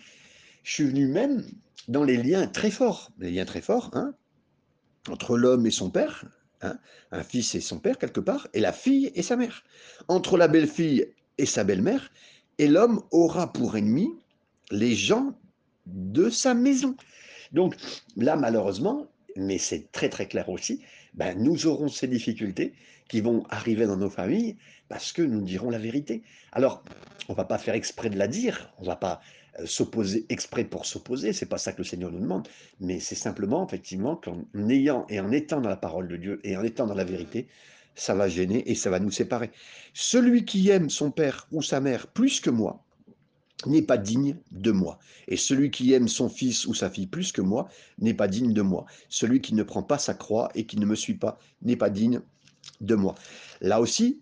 je 0.63 0.73
suis 0.73 0.85
venu 0.85 1.07
même 1.07 1.45
dans 1.89 2.05
les 2.05 2.17
liens 2.17 2.47
très 2.47 2.71
forts, 2.71 3.11
les 3.19 3.31
liens 3.31 3.45
très 3.45 3.61
forts, 3.61 3.91
hein, 3.95 4.15
entre 5.09 5.37
l'homme 5.37 5.67
et 5.67 5.71
son 5.71 5.91
père, 5.91 6.25
hein, 6.63 6.79
un 7.13 7.23
fils 7.23 7.55
et 7.55 7.61
son 7.61 7.79
père 7.79 7.99
quelque 7.99 8.21
part, 8.21 8.49
et 8.55 8.61
la 8.61 8.73
fille 8.73 9.11
et 9.15 9.23
sa 9.23 9.37
mère, 9.37 9.65
entre 10.09 10.37
la 10.37 10.49
belle-fille 10.49 11.07
et 11.39 11.47
sa 11.47 11.65
belle-mère, 11.65 12.11
et 12.59 12.69
l'homme 12.69 13.03
aura 13.11 13.53
pour 13.53 13.77
ennemi 13.77 14.11
les 14.71 14.95
gens 14.95 15.35
de 15.87 16.31
sa 16.31 16.55
maison. 16.55 16.95
Donc 17.53 17.75
là, 18.17 18.37
malheureusement, 18.37 19.07
mais 19.37 19.59
c'est 19.59 19.91
très 19.93 20.09
très 20.09 20.27
clair 20.29 20.49
aussi, 20.49 20.83
ben, 21.15 21.37
nous 21.39 21.67
aurons 21.67 21.89
ces 21.89 22.07
difficultés 22.07 22.75
qui 23.09 23.21
vont 23.21 23.45
arriver 23.51 23.87
dans 23.87 23.97
nos 23.97 24.11
familles 24.11 24.57
parce 24.89 25.13
que 25.13 25.23
nous 25.23 25.41
dirons 25.41 25.71
la 25.71 25.79
vérité. 25.79 26.23
Alors, 26.53 26.83
on 27.29 27.35
va 27.35 27.45
pas 27.45 27.59
faire 27.59 27.75
exprès 27.75 28.11
de 28.11 28.19
la 28.19 28.29
dire, 28.29 28.73
on 28.79 28.85
va 28.85 28.97
pas 28.97 29.21
s'opposer 29.65 30.27
exprès 30.29 30.65
pour 30.65 30.87
s'opposer, 30.87 31.33
c'est 31.33 31.47
pas 31.47 31.59
ça 31.59 31.73
que 31.73 31.79
le 31.79 31.85
Seigneur 31.85 32.11
nous 32.13 32.21
demande, 32.21 32.49
mais 32.81 33.01
c'est 33.01 33.15
simplement 33.15 33.67
effectivement 33.67 34.17
qu'en 34.17 34.45
ayant 34.69 35.07
et 35.09 35.21
en 35.21 35.31
étant 35.33 35.61
dans 35.61 35.69
la 35.69 35.77
parole 35.77 36.09
de 36.09 36.17
Dieu 36.17 36.41
et 36.45 36.57
en 36.57 36.63
étant 36.63 36.87
dans 36.87 36.95
la 36.95 37.05
vérité, 37.05 37.49
ça 37.95 38.15
va 38.15 38.29
gêner 38.29 38.71
et 38.71 38.75
ça 38.75 38.91
va 38.91 39.01
nous 39.01 39.11
séparer. 39.11 39.51
Celui 39.93 40.45
qui 40.45 40.71
aime 40.71 40.91
son 40.91 41.11
père 41.11 41.49
ou 41.53 41.63
sa 41.63 41.81
mère 41.81 42.07
plus 42.07 42.41
que 42.41 42.51
moi 42.51 42.85
n'est 43.67 43.83
pas 43.83 43.99
digne 43.99 44.37
de 44.53 44.71
moi. 44.71 44.99
Et 45.29 45.37
celui 45.37 45.71
qui 45.71 45.93
aime 45.93 46.09
son 46.09 46.29
fils 46.29 46.67
ou 46.67 46.75
sa 46.75 46.89
fille 46.89 47.07
plus 47.07 47.33
que 47.33 47.43
moi 47.43 47.69
n'est 47.99 48.15
pas 48.15 48.29
digne 48.29 48.55
de 48.55 48.63
moi. 48.63 48.87
Celui 49.09 49.41
qui 49.41 49.55
ne 49.55 49.63
prend 49.63 49.83
pas 49.83 49.99
sa 49.99 50.15
croix 50.15 50.51
et 50.55 50.65
qui 50.65 50.79
ne 50.79 50.87
me 50.87 50.95
suit 50.95 51.15
pas 51.15 51.39
n'est 51.63 51.77
pas 51.77 51.91
digne 51.91 52.21
de 52.81 52.95
moi. 52.95 53.15
Là 53.61 53.81
aussi, 53.81 54.21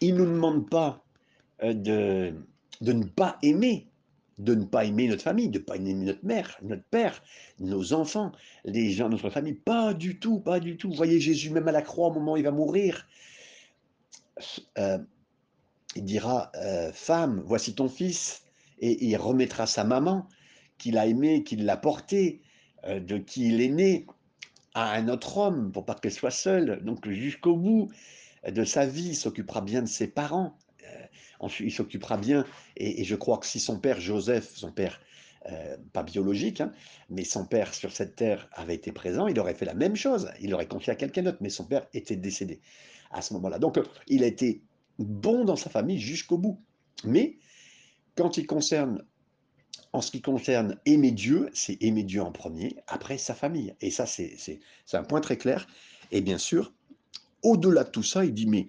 il 0.00 0.14
ne 0.14 0.24
nous 0.24 0.26
demande 0.26 0.68
pas 0.68 1.02
euh, 1.62 1.72
de, 1.72 2.34
de 2.80 2.92
ne 2.92 3.04
pas 3.04 3.38
aimer, 3.42 3.86
de 4.38 4.54
ne 4.54 4.64
pas 4.64 4.84
aimer 4.84 5.08
notre 5.08 5.22
famille, 5.22 5.48
de 5.48 5.58
ne 5.58 5.64
pas 5.64 5.76
aimer 5.76 5.94
notre 5.94 6.24
mère, 6.24 6.58
notre 6.62 6.84
père, 6.84 7.22
nos 7.60 7.92
enfants, 7.92 8.32
les 8.64 8.90
gens 8.90 9.06
de 9.06 9.12
notre 9.12 9.30
famille. 9.30 9.54
Pas 9.54 9.94
du 9.94 10.18
tout, 10.18 10.40
pas 10.40 10.60
du 10.60 10.76
tout. 10.76 10.92
Voyez 10.92 11.20
Jésus 11.20 11.50
même 11.50 11.68
à 11.68 11.72
la 11.72 11.82
croix 11.82 12.08
au 12.08 12.12
moment 12.12 12.32
où 12.32 12.36
il 12.36 12.42
va 12.42 12.50
mourir. 12.50 13.06
Euh, 14.78 14.98
il 15.96 16.04
dira, 16.04 16.50
euh, 16.56 16.90
femme, 16.92 17.42
voici 17.46 17.74
ton 17.74 17.88
fils, 17.88 18.42
et 18.80 19.06
il 19.06 19.16
remettra 19.16 19.66
sa 19.66 19.84
maman, 19.84 20.28
qu'il 20.78 20.98
a 20.98 21.06
aimée, 21.06 21.44
qu'il 21.44 21.64
l'a 21.64 21.76
portée, 21.76 22.40
de 22.86 23.16
qui 23.16 23.46
il 23.46 23.62
est 23.62 23.68
né, 23.68 24.06
à 24.74 24.92
un 24.92 25.08
autre 25.08 25.38
homme, 25.38 25.72
pour 25.72 25.86
pas 25.86 25.94
qu'elle 25.94 26.12
soit 26.12 26.32
seule. 26.32 26.82
Donc 26.84 27.08
jusqu'au 27.08 27.56
bout, 27.56 27.90
de 28.50 28.64
sa 28.64 28.86
vie, 28.86 29.10
il 29.10 29.16
s'occupera 29.16 29.60
bien 29.60 29.82
de 29.82 29.88
ses 29.88 30.08
parents, 30.08 30.56
euh, 30.84 31.06
il 31.60 31.72
s'occupera 31.72 32.16
bien, 32.16 32.44
et, 32.76 33.04
je 33.04 33.16
crois 33.16 33.38
que 33.38 33.46
si 33.46 33.60
son 33.60 33.78
père 33.78 34.00
Joseph, 34.00 34.52
son 34.54 34.72
père 34.72 35.00
euh, 35.50 35.76
pas 35.92 36.02
biologique, 36.02 36.60
hein, 36.60 36.72
mais 37.10 37.24
son 37.24 37.44
père 37.46 37.74
sur 37.74 37.92
cette 37.92 38.16
terre 38.16 38.48
avait 38.52 38.74
été 38.74 38.92
présent, 38.92 39.26
il 39.26 39.38
aurait 39.38 39.54
fait 39.54 39.66
la 39.66 39.74
même 39.74 39.96
chose, 39.96 40.30
il 40.40 40.54
aurait 40.54 40.68
confié 40.68 40.92
à 40.92 40.96
quelqu'un 40.96 41.22
d'autre, 41.22 41.38
mais 41.40 41.50
son 41.50 41.64
père 41.64 41.86
était 41.92 42.16
décédé 42.16 42.60
à 43.10 43.22
ce 43.22 43.34
moment-là. 43.34 43.58
Donc 43.58 43.78
il 44.08 44.24
a 44.24 44.26
été 44.26 44.62
bon 44.98 45.44
dans 45.44 45.56
sa 45.56 45.70
famille 45.70 45.98
jusqu'au 45.98 46.38
bout. 46.38 46.60
Mais 47.04 47.36
quand 48.16 48.36
il 48.36 48.46
concerne, 48.46 49.04
en 49.92 50.00
ce 50.00 50.10
qui 50.10 50.22
concerne 50.22 50.78
aimer 50.86 51.12
Dieu, 51.12 51.50
c'est 51.52 51.82
aimer 51.82 52.04
Dieu 52.04 52.22
en 52.22 52.32
premier, 52.32 52.76
après 52.86 53.18
sa 53.18 53.34
famille. 53.34 53.74
Et 53.80 53.90
ça, 53.90 54.06
c'est 54.06 54.60
un 54.92 55.04
point 55.04 55.20
très 55.20 55.36
clair. 55.36 55.66
Et 56.10 56.20
bien 56.20 56.38
sûr, 56.38 56.72
au-delà 57.42 57.84
de 57.84 57.90
tout 57.90 58.02
ça, 58.02 58.24
il 58.24 58.34
dit, 58.34 58.46
mais 58.46 58.66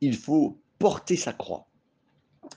il 0.00 0.16
faut 0.16 0.60
porter 0.78 1.16
sa 1.16 1.32
croix. 1.32 1.66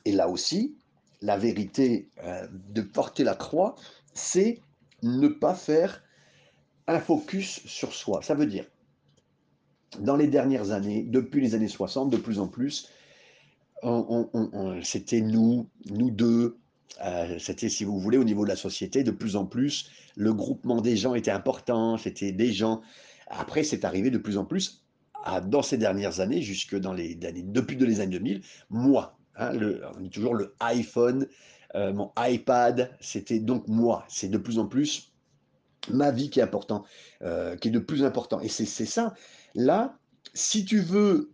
Et 0.08 0.13
là 0.13 0.30
aussi, 0.30 0.78
la 1.22 1.38
vérité 1.38 2.08
euh, 2.24 2.48
de 2.70 2.82
porter 2.82 3.26
la 3.26 3.36
croix, 3.36 3.76
c'est 4.13 4.62
ne 5.04 5.28
pas 5.28 5.54
faire 5.54 6.02
un 6.88 7.02
focus 7.02 7.60
sur 7.65 7.93
soi. 7.93 8.22
Ça 8.22 8.36
veut 8.36 8.46
dire, 8.46 8.63
dans 10.00 10.15
les 10.15 10.28
dernières 10.28 10.72
années, 10.72 11.04
depuis 11.04 11.41
les 11.41 11.56
années 11.56 11.67
60, 11.67 12.10
de 12.10 12.15
plus 12.15 12.39
en 12.39 12.48
plus, 12.48 12.89
c'était 14.82 15.20
nous, 15.20 15.67
nous 15.89 16.10
deux, 16.10 16.58
euh, 17.04 17.38
c'était, 17.38 17.67
si 17.67 17.84
vous 17.84 18.00
voulez, 18.00 18.17
au 18.17 18.24
niveau 18.24 18.46
de 18.46 18.50
la 18.50 18.56
société, 18.56 19.04
de 19.04 19.12
plus 19.12 19.36
en 19.36 19.46
plus, 19.46 19.91
le 20.15 20.34
groupement 20.34 20.80
des 20.80 20.96
gens 20.96 21.15
était 21.15 21.32
important, 21.32 21.98
c'était 21.98 22.32
des 22.32 22.54
gens. 22.54 22.82
Après, 23.28 23.65
c'est 23.65 23.84
arrivé 23.84 24.10
de 24.10 24.17
plus 24.17 24.38
en 24.38 24.46
plus 24.46 24.86
dans 25.46 25.62
ces 25.62 25.78
dernières 25.78 26.20
années, 26.20 26.41
jusque 26.41 26.76
dans 26.76 26.93
les 26.93 27.17
années, 27.26 27.43
depuis 27.43 27.76
les 27.76 28.00
années 28.00 28.17
2000, 28.17 28.41
moi, 28.70 29.16
hein, 29.38 29.54
le, 29.54 29.82
on 29.95 30.02
dit 30.02 30.10
toujours 30.10 30.36
le 30.36 30.56
iPhone, 30.60 31.28
euh, 31.76 31.93
mon 31.93 32.12
iPad, 32.17 32.95
c'était 33.00 33.39
donc 33.39 33.67
moi. 33.67 34.06
C'est 34.08 34.30
de 34.30 34.38
plus 34.38 34.60
en 34.60 34.65
plus 34.65 35.12
ma 35.89 36.12
vie 36.12 36.30
qui 36.30 36.39
est 36.39 36.43
important, 36.43 36.84
euh, 37.21 37.56
qui 37.56 37.69
est 37.69 37.71
de 37.71 37.80
plus 37.80 38.04
important. 38.04 38.39
Et 38.41 38.50
c'est 38.50 38.65
ça. 38.65 39.13
Là, 39.56 39.97
si 40.34 40.65
tu 40.65 40.80
veux 40.80 41.32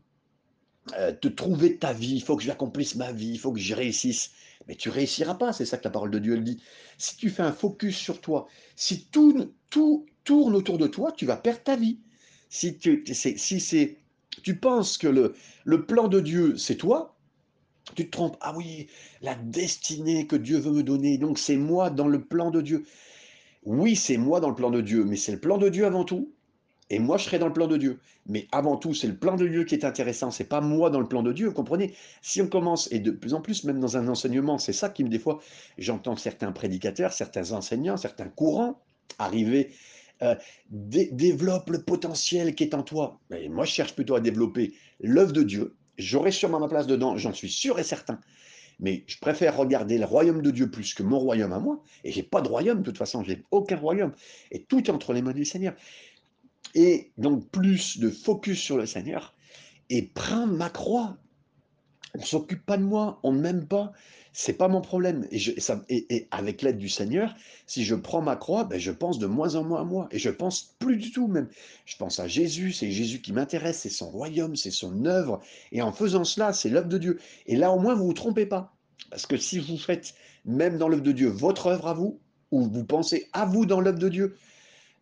euh, 0.97 1.11
te 1.13 1.27
trouver 1.27 1.77
ta 1.77 1.93
vie, 1.93 2.15
il 2.15 2.23
faut 2.23 2.35
que 2.35 2.43
j'accomplisse 2.43 2.95
ma 2.95 3.11
vie, 3.11 3.31
il 3.31 3.39
faut 3.39 3.51
que 3.51 3.59
je 3.59 3.73
réussisse. 3.73 4.31
Mais 4.67 4.75
tu 4.75 4.89
réussiras 4.89 5.35
pas, 5.35 5.53
c'est 5.53 5.65
ça 5.65 5.77
que 5.77 5.83
la 5.83 5.89
parole 5.89 6.11
de 6.11 6.19
Dieu 6.19 6.33
elle 6.35 6.43
dit. 6.43 6.61
Si 6.97 7.17
tu 7.17 7.29
fais 7.29 7.43
un 7.43 7.51
focus 7.51 7.97
sur 7.97 8.21
toi, 8.21 8.47
si 8.75 9.07
tout, 9.07 9.51
tourne 9.69 10.55
autour 10.55 10.77
de 10.77 10.87
toi, 10.87 11.11
tu 11.11 11.25
vas 11.25 11.37
perdre 11.37 11.63
ta 11.63 11.75
vie. 11.75 11.99
Si 12.49 12.77
tu, 12.77 13.03
si 13.13 13.97
tu 14.41 14.59
penses 14.59 14.97
que 14.97 15.07
le, 15.07 15.33
le 15.65 15.85
plan 15.85 16.07
de 16.07 16.19
Dieu, 16.19 16.55
c'est 16.57 16.75
toi, 16.75 17.12
tu 17.95 18.05
te 18.05 18.11
trompes. 18.11 18.37
Ah 18.41 18.53
oui, 18.55 18.87
la 19.21 19.35
destinée 19.35 20.27
que 20.27 20.35
Dieu 20.35 20.57
veut 20.57 20.71
me 20.71 20.83
donner, 20.83 21.17
donc 21.17 21.37
c'est 21.37 21.57
moi 21.57 21.89
dans 21.89 22.07
le 22.07 22.21
plan 22.21 22.51
de 22.51 22.61
Dieu. 22.61 22.85
Oui, 23.63 23.95
c'est 23.95 24.17
moi 24.17 24.39
dans 24.39 24.49
le 24.49 24.55
plan 24.55 24.71
de 24.71 24.81
Dieu, 24.81 25.05
mais 25.05 25.15
c'est 25.15 25.31
le 25.31 25.39
plan 25.39 25.57
de 25.57 25.69
Dieu 25.69 25.85
avant 25.85 26.03
tout. 26.03 26.31
Et 26.89 26.99
moi, 26.99 27.17
je 27.17 27.23
serai 27.25 27.39
dans 27.39 27.47
le 27.47 27.53
plan 27.53 27.67
de 27.67 27.77
Dieu. 27.77 27.99
Mais 28.27 28.47
avant 28.51 28.77
tout, 28.77 28.93
c'est 28.93 29.07
le 29.07 29.15
plan 29.15 29.35
de 29.35 29.47
Dieu 29.47 29.63
qui 29.63 29.73
est 29.73 29.85
intéressant. 29.85 30.31
C'est 30.31 30.43
pas 30.43 30.61
moi 30.61 30.89
dans 30.89 30.99
le 30.99 31.07
plan 31.07 31.23
de 31.23 31.33
Dieu. 31.33 31.51
Comprenez? 31.51 31.93
Si 32.21 32.41
on 32.41 32.47
commence, 32.47 32.91
et 32.91 32.99
de 32.99 33.11
plus 33.11 33.33
en 33.33 33.41
plus, 33.41 33.63
même 33.63 33.79
dans 33.79 33.97
un 33.97 34.07
enseignement, 34.07 34.57
c'est 34.57 34.73
ça 34.73 34.89
qui 34.89 35.03
me, 35.03 35.09
des 35.09 35.19
fois, 35.19 35.39
j'entends 35.77 36.15
certains 36.17 36.51
prédicateurs, 36.51 37.13
certains 37.13 37.51
enseignants, 37.53 37.97
certains 37.97 38.27
courants 38.27 38.81
arriver 39.19 39.71
euh, 40.21 40.35
développe 40.69 41.69
le 41.69 41.83
potentiel 41.83 42.55
qui 42.55 42.63
est 42.63 42.73
en 42.73 42.83
toi. 42.83 43.19
Mais 43.29 43.49
moi, 43.49 43.65
je 43.65 43.71
cherche 43.71 43.95
plutôt 43.95 44.15
à 44.15 44.19
développer 44.19 44.73
l'œuvre 44.99 45.33
de 45.33 45.43
Dieu. 45.43 45.75
J'aurai 45.97 46.31
sûrement 46.31 46.59
ma 46.59 46.67
place 46.67 46.87
dedans, 46.87 47.17
j'en 47.17 47.33
suis 47.33 47.49
sûr 47.49 47.79
et 47.79 47.83
certain. 47.83 48.19
Mais 48.79 49.03
je 49.07 49.17
préfère 49.19 49.55
regarder 49.55 49.97
le 49.97 50.05
royaume 50.05 50.41
de 50.41 50.51
Dieu 50.51 50.69
plus 50.69 50.93
que 50.93 51.03
mon 51.03 51.19
royaume 51.19 51.53
à 51.53 51.59
moi. 51.59 51.83
Et 52.03 52.11
j'ai 52.11 52.23
pas 52.23 52.41
de 52.41 52.47
royaume, 52.47 52.79
de 52.79 52.83
toute 52.83 52.97
façon, 52.97 53.23
j'ai 53.23 53.43
aucun 53.51 53.77
royaume. 53.77 54.13
Et 54.51 54.63
tout 54.63 54.79
est 54.79 54.89
entre 54.89 55.13
les 55.13 55.21
mains 55.21 55.33
du 55.33 55.45
Seigneur. 55.45 55.73
Et 56.75 57.11
donc, 57.17 57.49
plus 57.49 57.99
de 57.99 58.09
focus 58.09 58.59
sur 58.59 58.77
le 58.77 58.85
Seigneur 58.85 59.35
et 59.89 60.01
prendre 60.01 60.53
ma 60.53 60.69
croix. 60.69 61.17
On 62.17 62.21
s'occupe 62.21 62.65
pas 62.65 62.77
de 62.77 62.83
moi, 62.83 63.19
on 63.23 63.31
ne 63.31 63.39
m'aime 63.39 63.65
pas, 63.65 63.91
c'est 64.33 64.53
pas 64.53 64.67
mon 64.67 64.81
problème. 64.81 65.27
Et, 65.31 65.39
je, 65.39 65.51
et, 65.89 66.27
avec 66.31 66.61
l'aide 66.61 66.77
du 66.77 66.89
Seigneur, 66.89 67.35
si 67.67 67.83
je 67.83 67.95
prends 67.95 68.21
ma 68.21 68.35
croix, 68.35 68.63
ben 68.63 68.79
je 68.79 68.91
pense 68.91 69.19
de 69.19 69.27
moins 69.27 69.55
en 69.55 69.63
moins 69.63 69.81
à 69.81 69.83
moi. 69.83 70.07
Et 70.11 70.19
je 70.19 70.29
pense 70.29 70.75
plus 70.79 70.97
du 70.97 71.11
tout 71.11 71.27
même. 71.27 71.47
Je 71.85 71.95
pense 71.97 72.19
à 72.19 72.27
Jésus, 72.27 72.71
c'est 72.73 72.91
Jésus 72.91 73.21
qui 73.21 73.33
m'intéresse, 73.33 73.79
c'est 73.79 73.89
son 73.89 74.09
royaume, 74.09 74.55
c'est 74.55 74.71
son 74.71 75.05
œuvre. 75.05 75.39
Et 75.71 75.81
en 75.81 75.91
faisant 75.91 76.23
cela, 76.23 76.53
c'est 76.53 76.69
l'œuvre 76.69 76.87
de 76.89 76.97
Dieu. 76.97 77.19
Et 77.45 77.55
là, 77.55 77.71
au 77.71 77.79
moins, 77.79 77.93
vous 77.95 78.05
vous 78.05 78.13
trompez 78.13 78.45
pas. 78.45 78.75
Parce 79.09 79.25
que 79.27 79.37
si 79.37 79.59
vous 79.59 79.77
faites, 79.77 80.15
même 80.45 80.77
dans 80.77 80.89
l'œuvre 80.89 81.03
de 81.03 81.11
Dieu, 81.11 81.29
votre 81.29 81.67
œuvre 81.67 81.87
à 81.87 81.93
vous, 81.93 82.19
ou 82.51 82.63
vous 82.63 82.85
pensez 82.85 83.29
à 83.33 83.45
vous 83.45 83.65
dans 83.65 83.81
l'œuvre 83.81 83.99
de 83.99 84.09
Dieu, 84.09 84.35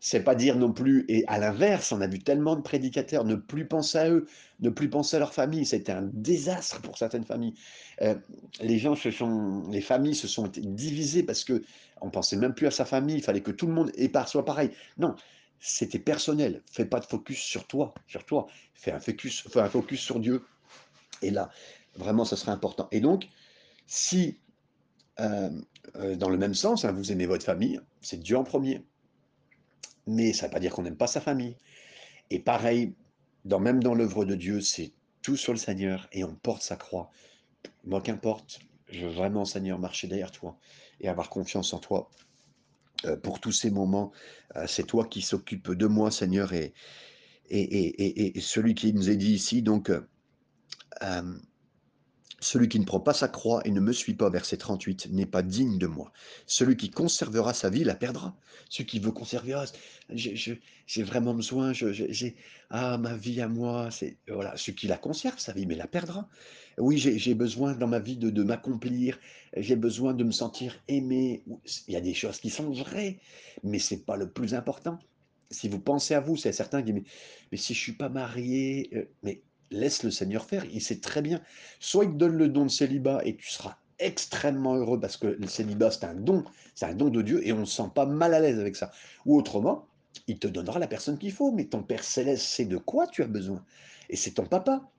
c'est 0.04 0.24
pas 0.24 0.34
dire 0.34 0.58
non 0.58 0.74
plus, 0.74 1.06
et 1.10 1.24
à 1.28 1.38
l'inverse, 1.38 1.92
on 1.92 2.02
a 2.02 2.08
vu 2.08 2.18
tellement 2.18 2.56
de 2.56 2.62
prédicateurs 2.62 3.24
ne 3.24 3.36
plus 3.36 3.68
penser 3.68 4.00
à 4.00 4.10
eux, 4.10 4.26
ne 4.60 4.72
plus 4.72 4.90
penser 4.90 5.16
à 5.18 5.20
leur 5.20 5.32
famille. 5.32 5.64
C'était 5.64 5.92
un 5.92 6.10
désastre 6.12 6.82
pour 6.82 6.98
certaines 6.98 7.24
familles. 7.24 7.54
Euh, 8.02 8.16
les 8.62 8.80
gens 8.80 8.96
se 8.96 9.12
sont, 9.12 9.64
les 9.70 9.80
familles 9.80 10.16
se 10.16 10.28
sont 10.28 10.52
divisées 10.58 11.22
parce 11.22 11.44
que 11.44 11.62
on 12.02 12.10
pensait 12.10 12.36
même 12.36 12.56
plus 12.56 12.66
à 12.66 12.72
sa 12.72 12.84
famille. 12.84 13.18
Il 13.18 13.22
fallait 13.22 13.42
que 13.42 13.52
tout 13.52 13.68
le 13.68 13.74
monde 13.74 13.92
soit 14.26 14.44
pareil. 14.44 14.72
Non, 14.98 15.16
c'était 15.60 16.00
personnel. 16.00 16.64
Fais 16.66 16.86
pas 16.86 17.00
de 17.00 17.06
focus 17.06 17.38
sur 17.38 17.68
toi, 17.68 17.94
sur 18.08 18.26
toi. 18.26 18.48
Fais 18.74 18.92
un 18.92 19.00
focus, 19.00 19.48
fais 19.52 19.60
un 19.60 19.70
focus 19.70 20.02
sur 20.02 20.20
Dieu. 20.20 20.44
Et 21.22 21.30
là, 21.30 21.52
vraiment, 21.96 22.26
ça 22.26 22.36
serait 22.36 22.52
important. 22.52 22.88
Et 22.92 23.02
donc, 23.02 23.28
si 23.86 24.40
euh, 25.20 25.52
euh, 25.98 26.16
dans 26.16 26.30
le 26.30 26.38
même 26.38 26.56
sens, 26.56 26.86
hein, 26.86 26.92
vous 26.92 27.12
aimez 27.12 27.28
votre 27.28 27.46
famille, 27.46 27.80
c'est 28.02 28.20
Dieu 28.20 28.36
en 28.36 28.44
premier 28.44 28.82
mais 30.08 30.34
ça 30.34 30.46
ne 30.46 30.50
veut 30.50 30.54
pas 30.54 30.60
dire 30.60 30.72
qu'on 30.72 30.84
n'aime 30.84 30.98
pas 30.98 31.08
sa 31.08 31.22
famille. 31.22 31.56
Et 32.30 32.40
pareil, 32.40 32.94
même 33.46 33.84
dans 33.84 33.94
l'œuvre 33.94 34.26
de 34.26 34.36
Dieu, 34.36 34.62
c'est 34.62 34.92
tout 35.22 35.38
sur 35.38 35.54
le 35.54 35.60
Seigneur 35.60 36.08
et 36.12 36.24
on 36.24 36.36
porte 36.36 36.62
sa 36.64 36.76
croix. 36.76 37.12
Moi, 37.84 38.02
qu'importe, 38.02 38.60
je 38.90 39.06
veux 39.06 39.12
vraiment, 39.12 39.46
Seigneur, 39.46 39.80
marcher 39.80 40.08
derrière 40.08 40.32
toi 40.32 40.58
et 41.00 41.08
avoir 41.08 41.30
confiance 41.30 41.74
en 41.74 41.80
toi. 41.80 42.10
Euh, 43.06 43.18
pour 43.18 43.40
tous 43.40 43.52
ces 43.52 43.72
moments, 43.72 44.12
euh, 44.56 44.66
c'est 44.68 44.86
toi 44.86 45.06
qui 45.06 45.22
s'occupe 45.22 45.72
de 45.72 45.88
moi, 45.88 46.12
Seigneur, 46.12 46.54
et, 46.54 46.74
et, 47.50 48.38
et, 48.38 48.42
celui 48.42 48.76
qui 48.76 48.94
nous 48.94 49.10
est 49.10 49.16
dit 49.16 49.34
ici, 49.34 49.62
donc, 49.62 49.90
euh, 49.90 50.02
celui 52.42 52.68
qui 52.68 52.80
ne 52.80 52.86
prend 52.86 53.00
pas 53.00 53.14
sa 53.14 53.28
croix 53.28 53.62
et 53.66 53.72
ne 53.72 53.80
me 53.80 53.94
suit 53.94 54.16
pas, 54.16 54.30
verset 54.30 54.58
38, 54.58 55.10
n'est 55.12 55.28
pas 55.28 55.44
digne 55.44 55.78
de 55.78 55.86
moi. 55.86 56.12
Celui 56.48 56.76
qui 56.76 56.90
conservera 56.90 57.54
sa 57.54 57.70
vie 57.70 57.84
la 57.84 57.94
perdra. 57.94 58.36
Celui 58.68 58.88
qui 58.88 59.00
veut 59.00 59.12
conserver, 59.12 59.54
ah, 59.54 59.66
j'ai 60.10 61.04
vraiment 61.04 61.36
besoin, 61.36 61.72
j'ai 61.72 62.36
ah 62.72 62.98
ma 62.98 63.16
vie 63.16 63.42
à 63.42 63.48
moi, 63.48 63.92
c'est 63.92 64.18
voilà, 64.28 64.58
celui 64.58 64.76
qui 64.76 64.88
la 64.88 64.98
conserve 64.98 65.38
sa 65.38 65.54
vie, 65.54 65.68
mais 65.68 65.76
la 65.76 65.88
perdra. 65.88 66.28
Oui, 66.80 66.98
j'ai 66.98 67.36
besoin 67.36 67.74
dans 67.74 67.88
ma 67.88 68.00
vie 68.00 68.18
de, 68.18 68.44
m'accomplir, 68.44 69.20
j'ai 69.56 69.76
besoin 69.76 70.16
de 70.16 70.24
me 70.24 70.32
sentir 70.32 70.82
aimé. 70.88 71.44
Il 71.88 71.94
y 71.94 71.98
a 71.98 72.02
des 72.02 72.16
choses 72.16 72.40
qui 72.40 72.50
sont 72.50 72.72
vraies, 72.72 73.20
mais 73.64 73.78
c'est 73.78 74.04
pas 74.04 74.18
le 74.18 74.30
plus 74.30 74.56
important. 74.56 74.98
Si 75.52 75.70
vous 75.70 75.80
pensez 75.80 76.16
à 76.16 76.22
vous, 76.22 76.38
c'est 76.38 76.54
certain 76.54 76.82
qui 76.82 76.94
mais, 76.94 77.04
mais 77.52 77.58
si 77.58 77.74
je 77.76 77.80
suis 77.80 77.94
pas 77.94 78.10
marié, 78.10 78.90
euh, 78.94 79.04
mais 79.22 79.42
laisse 79.72 80.04
le 80.04 80.12
Seigneur 80.12 80.46
faire, 80.46 80.66
il 80.72 80.82
sait 80.82 81.00
très 81.00 81.22
bien. 81.22 81.42
Soit 81.80 82.06
il 82.06 82.12
te 82.12 82.18
donne 82.18 82.38
le 82.38 82.48
don 82.48 82.66
de 82.66 82.72
célibat 82.72 83.22
et 83.26 83.36
tu 83.36 83.50
seras 83.50 83.78
extrêmement 84.00 84.76
heureux 84.76 85.00
parce 85.00 85.18
que 85.18 85.28
le 85.28 85.48
célibat 85.48 85.92
c'est 85.92 86.06
un 86.06 86.16
don, 86.16 86.44
c'est 86.76 86.86
un 86.86 86.96
don 86.96 87.10
de 87.10 87.22
Dieu 87.22 87.46
et 87.46 87.54
on 87.54 87.60
ne 87.60 87.66
se 87.66 87.76
sent 87.78 87.90
pas 87.94 88.06
mal 88.06 88.34
à 88.34 88.40
l'aise 88.40 88.60
avec 88.60 88.76
ça. 88.76 88.92
Ou 89.26 89.38
autrement, 89.38 89.88
il 90.28 90.40
te 90.40 90.48
donnera 90.48 90.80
la 90.80 90.88
personne 90.88 91.18
qu'il 91.18 91.32
faut, 91.32 91.52
mais 91.52 91.66
ton 91.66 91.84
Père 91.84 92.04
céleste 92.04 92.44
sait 92.44 92.66
de 92.66 92.78
quoi 92.78 93.08
tu 93.08 93.24
as 93.24 93.28
besoin. 93.28 93.64
Et 94.10 94.16
c'est 94.16 94.32
ton 94.32 94.46
papa. 94.46 94.90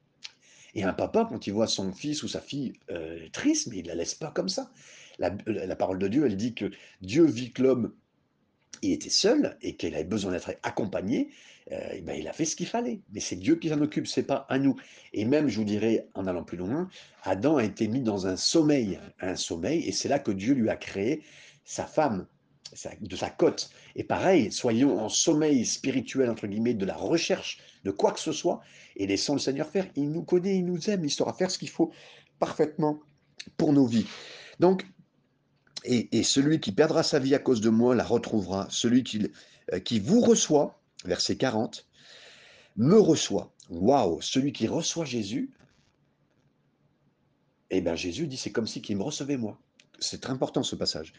Et 0.74 0.85
un 0.85 0.94
papa, 0.94 1.26
quand 1.28 1.46
il 1.46 1.52
voit 1.52 1.66
son 1.66 1.92
fils 1.92 2.22
ou 2.22 2.28
sa 2.28 2.40
fille 2.40 2.72
euh, 2.90 3.28
triste, 3.32 3.68
mais 3.68 3.78
il 3.78 3.82
ne 3.82 3.88
la 3.88 3.94
laisse 3.94 4.14
pas 4.14 4.30
comme 4.30 4.48
ça. 4.48 4.70
La, 5.18 5.30
la, 5.46 5.76
parole 5.76 5.98
de 5.98 6.08
Dieu, 6.08 6.24
elle 6.24 6.37
dit 6.37 6.54
que 6.54 6.70
Dieu 7.02 7.26
vit 7.26 7.52
que 7.52 7.62
l'homme 7.62 7.92
il 8.82 8.92
était 8.92 9.10
seul 9.10 9.56
et 9.62 9.76
qu'il 9.76 9.94
avait 9.94 10.04
besoin 10.04 10.32
d'être 10.32 10.52
accompagné, 10.62 11.30
euh, 11.70 12.00
ben, 12.02 12.18
il 12.18 12.26
a 12.28 12.32
fait 12.32 12.44
ce 12.44 12.56
qu'il 12.56 12.66
fallait. 12.66 13.00
Mais 13.12 13.20
c'est 13.20 13.36
Dieu 13.36 13.56
qui 13.56 13.68
s'en 13.68 13.80
occupe, 13.80 14.06
c'est 14.06 14.24
pas 14.24 14.46
à 14.48 14.58
nous. 14.58 14.76
Et 15.12 15.24
même, 15.24 15.48
je 15.48 15.58
vous 15.58 15.64
dirais, 15.64 16.08
en 16.14 16.26
allant 16.26 16.42
plus 16.42 16.56
loin, 16.56 16.88
Adam 17.22 17.56
a 17.56 17.64
été 17.64 17.88
mis 17.88 18.00
dans 18.00 18.26
un 18.26 18.36
sommeil, 18.36 18.98
un 19.20 19.36
sommeil, 19.36 19.86
et 19.86 19.92
c'est 19.92 20.08
là 20.08 20.18
que 20.18 20.32
Dieu 20.32 20.54
lui 20.54 20.68
a 20.68 20.76
créé 20.76 21.22
sa 21.64 21.86
femme, 21.86 22.26
de 23.00 23.16
sa 23.16 23.30
côte. 23.30 23.70
Et 23.96 24.04
pareil, 24.04 24.50
soyons 24.50 24.98
en 24.98 25.08
sommeil 25.08 25.64
spirituel, 25.66 26.30
entre 26.30 26.46
guillemets, 26.46 26.74
de 26.74 26.86
la 26.86 26.96
recherche 26.96 27.58
de 27.84 27.90
quoi 27.90 28.12
que 28.12 28.20
ce 28.20 28.32
soit, 28.32 28.60
et 28.96 29.06
laissons 29.06 29.34
le 29.34 29.38
Seigneur 29.38 29.68
faire. 29.68 29.86
Il 29.94 30.10
nous 30.10 30.22
connaît, 30.22 30.56
il 30.56 30.64
nous 30.64 30.90
aime, 30.90 31.04
il 31.04 31.10
saura 31.10 31.34
faire 31.34 31.50
ce 31.50 31.58
qu'il 31.58 31.68
faut 31.68 31.92
parfaitement 32.38 33.00
pour 33.56 33.72
nos 33.72 33.86
vies. 33.86 34.06
Donc, 34.58 34.86
et, 35.84 36.22
celui 36.22 36.60
qui 36.60 36.72
perdra 36.72 37.02
sa 37.02 37.18
vie 37.18 37.34
à 37.34 37.38
cause 37.38 37.60
de 37.60 37.70
moi 37.70 37.94
la 37.94 38.04
retrouvera. 38.04 38.66
Celui 38.70 39.02
qui, 39.02 39.30
euh, 39.72 39.80
qui 39.80 39.98
vous 39.98 40.20
reçoit, 40.20 40.80
verset 41.04 41.36
40, 41.36 41.86
me 42.76 42.98
reçoit. 42.98 43.52
Waouh, 43.70 44.20
celui 44.20 44.52
qui 44.52 44.66
reçoit 44.66 45.04
Jésus, 45.04 45.50
eh 47.70 47.80
bien 47.80 47.96
Jésus 47.96 48.26
dit 48.26 48.36
c'est 48.36 48.52
comme 48.52 48.66
si 48.66 48.82
qu'il 48.82 48.96
me 48.96 49.02
recevait 49.02 49.36
moi. 49.36 49.58
C'est 49.98 50.20
très 50.20 50.32
important 50.32 50.62
ce 50.62 50.76
passage. 50.76 51.12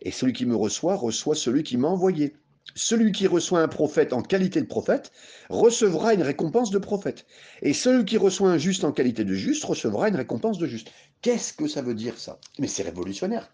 Et 0.00 0.10
celui 0.10 0.32
qui 0.32 0.46
me 0.46 0.56
reçoit 0.56 0.96
reçoit 0.96 1.34
celui 1.34 1.62
qui 1.62 1.76
m'a 1.76 1.88
envoyé. 1.88 2.34
Celui 2.74 3.12
qui 3.12 3.26
reçoit 3.26 3.60
un 3.60 3.68
prophète 3.68 4.12
en 4.12 4.22
qualité 4.22 4.60
de 4.60 4.66
prophète 4.66 5.12
recevra 5.50 6.14
une 6.14 6.22
récompense 6.22 6.70
de 6.70 6.78
prophète. 6.78 7.26
Et 7.60 7.72
celui 7.72 8.04
qui 8.04 8.16
reçoit 8.16 8.50
un 8.50 8.58
juste 8.58 8.84
en 8.84 8.92
qualité 8.92 9.24
de 9.24 9.34
juste 9.34 9.64
recevra 9.64 10.08
une 10.08 10.16
récompense 10.16 10.58
de 10.58 10.66
juste. 10.66 10.90
Qu'est-ce 11.20 11.52
que 11.52 11.66
ça 11.66 11.82
veut 11.82 11.94
dire 11.94 12.18
ça? 12.18 12.38
Mais 12.58 12.68
c'est 12.68 12.84
révolutionnaire 12.84 13.50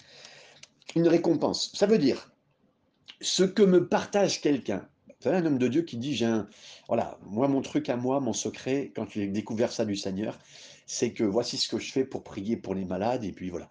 une 0.94 1.08
récompense. 1.08 1.70
Ça 1.74 1.86
veut 1.86 1.98
dire, 1.98 2.32
ce 3.20 3.42
que 3.42 3.62
me 3.62 3.88
partage 3.88 4.40
quelqu'un, 4.40 4.88
vous 5.06 5.24
savez, 5.24 5.36
un 5.38 5.46
homme 5.46 5.58
de 5.58 5.68
Dieu 5.68 5.82
qui 5.82 5.96
dit, 5.96 6.14
j'ai 6.14 6.26
un, 6.26 6.48
voilà, 6.86 7.18
moi, 7.26 7.48
mon 7.48 7.60
truc 7.60 7.88
à 7.88 7.96
moi, 7.96 8.20
mon 8.20 8.32
secret, 8.32 8.92
quand 8.94 9.10
j'ai 9.10 9.26
découvert 9.26 9.72
ça 9.72 9.84
du 9.84 9.96
Seigneur, 9.96 10.38
c'est 10.86 11.12
que 11.12 11.24
voici 11.24 11.56
ce 11.56 11.68
que 11.68 11.78
je 11.78 11.92
fais 11.92 12.04
pour 12.04 12.22
prier 12.22 12.56
pour 12.56 12.74
les 12.74 12.84
malades, 12.84 13.24
et 13.24 13.32
puis 13.32 13.50
voilà. 13.50 13.68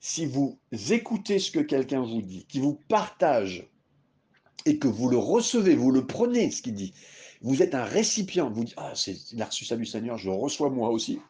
Si 0.00 0.26
vous 0.26 0.58
écoutez 0.90 1.38
ce 1.38 1.50
que 1.50 1.60
quelqu'un 1.60 2.02
vous 2.02 2.22
dit, 2.22 2.46
qui 2.48 2.60
vous 2.60 2.74
partage, 2.88 3.68
et 4.66 4.78
que 4.78 4.88
vous 4.88 5.08
le 5.08 5.16
recevez, 5.16 5.74
vous 5.74 5.90
le 5.90 6.06
prenez, 6.06 6.50
ce 6.50 6.62
qu'il 6.62 6.74
dit, 6.74 6.92
vous 7.40 7.62
êtes 7.62 7.74
un 7.74 7.84
récipient, 7.84 8.50
vous 8.50 8.64
dites, 8.64 8.74
ah, 8.76 8.92
c'est, 8.94 9.32
il 9.32 9.40
a 9.40 9.46
reçu 9.46 9.64
ça 9.64 9.76
du 9.76 9.86
Seigneur, 9.86 10.18
je 10.18 10.30
reçois 10.30 10.70
moi 10.70 10.90
aussi, 10.90 11.20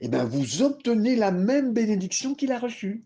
eh 0.00 0.08
bien, 0.08 0.24
vous 0.24 0.62
obtenez 0.62 1.16
la 1.16 1.30
même 1.30 1.72
bénédiction 1.72 2.34
qu'il 2.34 2.52
a 2.52 2.58
reçue. 2.58 3.02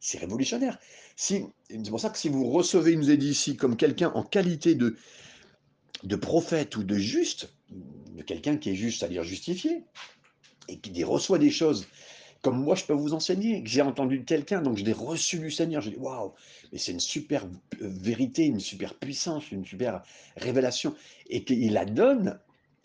C'est 0.00 0.18
révolutionnaire. 0.18 0.78
Si, 1.16 1.44
c'est 1.68 1.90
pour 1.90 2.00
ça 2.00 2.10
que 2.10 2.18
si 2.18 2.28
vous 2.28 2.48
recevez, 2.50 2.92
il 2.92 2.98
nous 2.98 3.10
est 3.10 3.16
dit 3.16 3.30
ici, 3.30 3.56
comme 3.56 3.76
quelqu'un 3.76 4.12
en 4.14 4.22
qualité 4.22 4.74
de, 4.74 4.96
de 6.04 6.16
prophète 6.16 6.76
ou 6.76 6.84
de 6.84 6.96
juste, 6.96 7.52
de 7.70 8.22
quelqu'un 8.22 8.56
qui 8.56 8.70
est 8.70 8.74
juste, 8.74 9.00
c'est-à-dire 9.00 9.24
justifié, 9.24 9.84
et 10.68 10.78
qui 10.78 11.04
reçoit 11.04 11.38
des 11.38 11.50
choses 11.50 11.86
comme 12.42 12.62
moi 12.62 12.76
je 12.76 12.84
peux 12.84 12.92
vous 12.92 13.12
enseigner, 13.12 13.60
que 13.62 13.68
j'ai 13.68 13.82
entendu 13.82 14.24
quelqu'un, 14.24 14.62
donc 14.62 14.76
je 14.78 14.84
l'ai 14.84 14.92
reçu 14.92 15.40
du 15.40 15.50
Seigneur, 15.50 15.82
je 15.82 15.90
dis 15.90 15.96
waouh, 15.96 16.32
mais 16.70 16.78
c'est 16.78 16.92
une 16.92 17.00
super 17.00 17.44
vérité, 17.80 18.44
une 18.44 18.60
super 18.60 18.94
puissance, 18.94 19.50
une 19.50 19.64
super 19.64 20.02
révélation, 20.36 20.94
et 21.28 21.42
qu'il 21.42 21.72
la 21.72 21.84
donne 21.84 22.38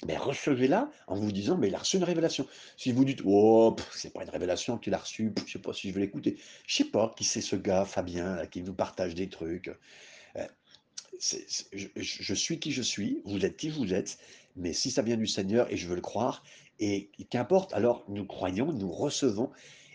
mais 0.08 0.18
recevez-la 0.18 0.90
en 1.08 1.16
vous 1.16 1.32
disant, 1.32 1.58
mais 1.58 1.68
il 1.68 1.76
a 1.76 1.80
reçu 1.80 1.98
une 1.98 2.04
révélation. 2.04 2.48
Si 2.78 2.92
vous 2.92 3.06
dites, 3.06 3.22
oh, 3.26 3.76
c'est 3.94 4.12
pas 4.14 4.24
une 4.24 4.30
révélation 4.30 4.78
qu'il 4.78 4.94
a 4.94 4.98
reçue, 4.98 5.34
je 5.46 5.52
sais 5.52 5.60
pas 5.60 5.74
si 5.74 5.90
je 5.90 5.94
vais 5.94 6.02
l'écouter. 6.02 6.38
Je 6.68 6.76
sais 6.76 6.86
pas 6.86 7.14
qui 7.16 7.24
c'est 7.24 7.42
ce 7.42 7.56
gars, 7.56 7.86
Fabien, 7.86 8.46
qui 8.48 8.64
nous 8.64 8.74
partage 8.74 9.14
des 9.14 9.30
trucs. 9.30 9.72
Euh, 10.38 10.48
je, 11.20 12.34
suis 12.34 12.60
qui 12.60 12.72
je 12.72 12.82
suis, 12.82 13.22
vous 13.26 13.46
êtes 13.46 13.58
qui 13.58 13.70
vous 13.70 13.94
êtes, 13.94 14.18
mais 14.56 14.74
si 14.74 14.90
ça 14.90 15.04
vient 15.04 15.18
du 15.18 15.28
Seigneur, 15.28 15.72
et 15.72 15.78
je 15.78 15.88
veux 15.88 15.96
le 15.96 16.02
croire, 16.02 16.44
et 16.80 17.12
qu'importe, 17.30 17.74
alors 17.74 18.04
nous 18.08 18.26
croyons, 18.26 18.74
nous 18.74 18.92
recevons, 18.92 19.52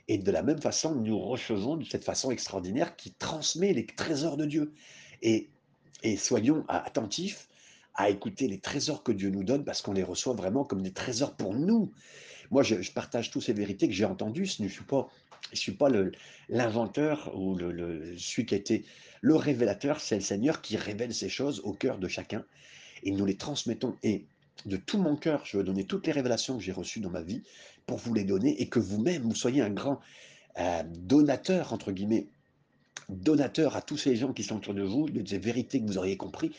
et 0.06 0.18
de 0.18 0.30
la 0.30 0.44
même 0.44 0.60
façon, 0.60 0.94
nous 0.94 1.18
recevons 1.18 1.76
de 1.76 1.84
cette 1.84 2.04
façon 2.04 2.30
extraordinaire 2.30 2.94
qui 2.94 3.12
transmet 3.12 3.72
les 3.72 3.86
trésors 3.86 4.36
de 4.36 4.44
Dieu. 4.44 4.72
Et, 5.22 5.48
et 6.04 6.16
soyons 6.16 6.64
attentifs 6.68 7.48
à 7.96 8.10
écouter 8.10 8.46
les 8.46 8.58
trésors 8.58 9.02
que 9.02 9.12
Dieu 9.12 9.30
nous 9.30 9.44
donne 9.44 9.64
parce 9.64 9.82
qu'on 9.82 9.92
les 9.92 10.02
reçoit 10.02 10.34
vraiment 10.34 10.64
comme 10.64 10.82
des 10.82 10.92
trésors 10.92 11.34
pour 11.34 11.54
nous. 11.54 11.92
Moi, 12.50 12.62
je, 12.62 12.90
partage 12.92 13.30
toutes 13.30 13.42
ces 13.42 13.52
vérités 13.52 13.88
que 13.88 13.94
j'ai 13.94 14.04
entendues. 14.04 14.46
Je 14.46 14.62
ne 14.62 14.68
suis 14.68 14.84
pas, 14.84 15.08
je 15.52 15.58
suis 15.58 15.72
pas 15.72 15.88
l'inventeur 16.48 17.32
ou 17.34 17.56
le, 17.56 18.16
celui 18.18 18.46
qui 18.46 18.54
a 18.54 18.58
été 18.58 18.84
le 19.22 19.34
révélateur. 19.34 20.00
C'est 20.00 20.16
le 20.16 20.20
Seigneur 20.20 20.60
qui 20.60 20.76
révèle 20.76 21.14
ces 21.14 21.28
choses 21.28 21.60
au 21.64 21.72
cœur 21.72 21.98
de 21.98 22.06
chacun 22.06 22.44
et 23.02 23.10
nous 23.10 23.24
les 23.24 23.36
transmettons. 23.36 23.96
Et 24.02 24.26
de 24.66 24.76
tout 24.76 24.98
mon 24.98 25.16
cœur, 25.16 25.44
je 25.44 25.56
veux 25.56 25.64
donner 25.64 25.84
toutes 25.84 26.06
les 26.06 26.12
révélations 26.12 26.56
que 26.56 26.62
j'ai 26.62 26.72
reçues 26.72 27.00
dans 27.00 27.10
ma 27.10 27.22
vie 27.22 27.42
pour 27.86 27.98
vous 27.98 28.14
les 28.14 28.24
donner 28.24 28.60
et 28.60 28.68
que 28.68 28.78
vous-même, 28.78 29.22
vous 29.22 29.34
soyez 29.34 29.62
un 29.62 29.70
grand 29.70 30.00
euh, 30.58 30.82
donateur, 30.84 31.72
entre 31.72 31.92
guillemets, 31.92 32.26
donateur 33.08 33.76
à 33.76 33.82
tous 33.82 33.96
ces 33.96 34.16
gens 34.16 34.32
qui 34.32 34.42
sont 34.42 34.56
autour 34.56 34.74
de 34.74 34.82
vous, 34.82 35.08
de 35.08 35.26
ces 35.26 35.38
vérités 35.38 35.80
que 35.80 35.86
vous 35.86 35.98
auriez 35.98 36.16
compris 36.16 36.52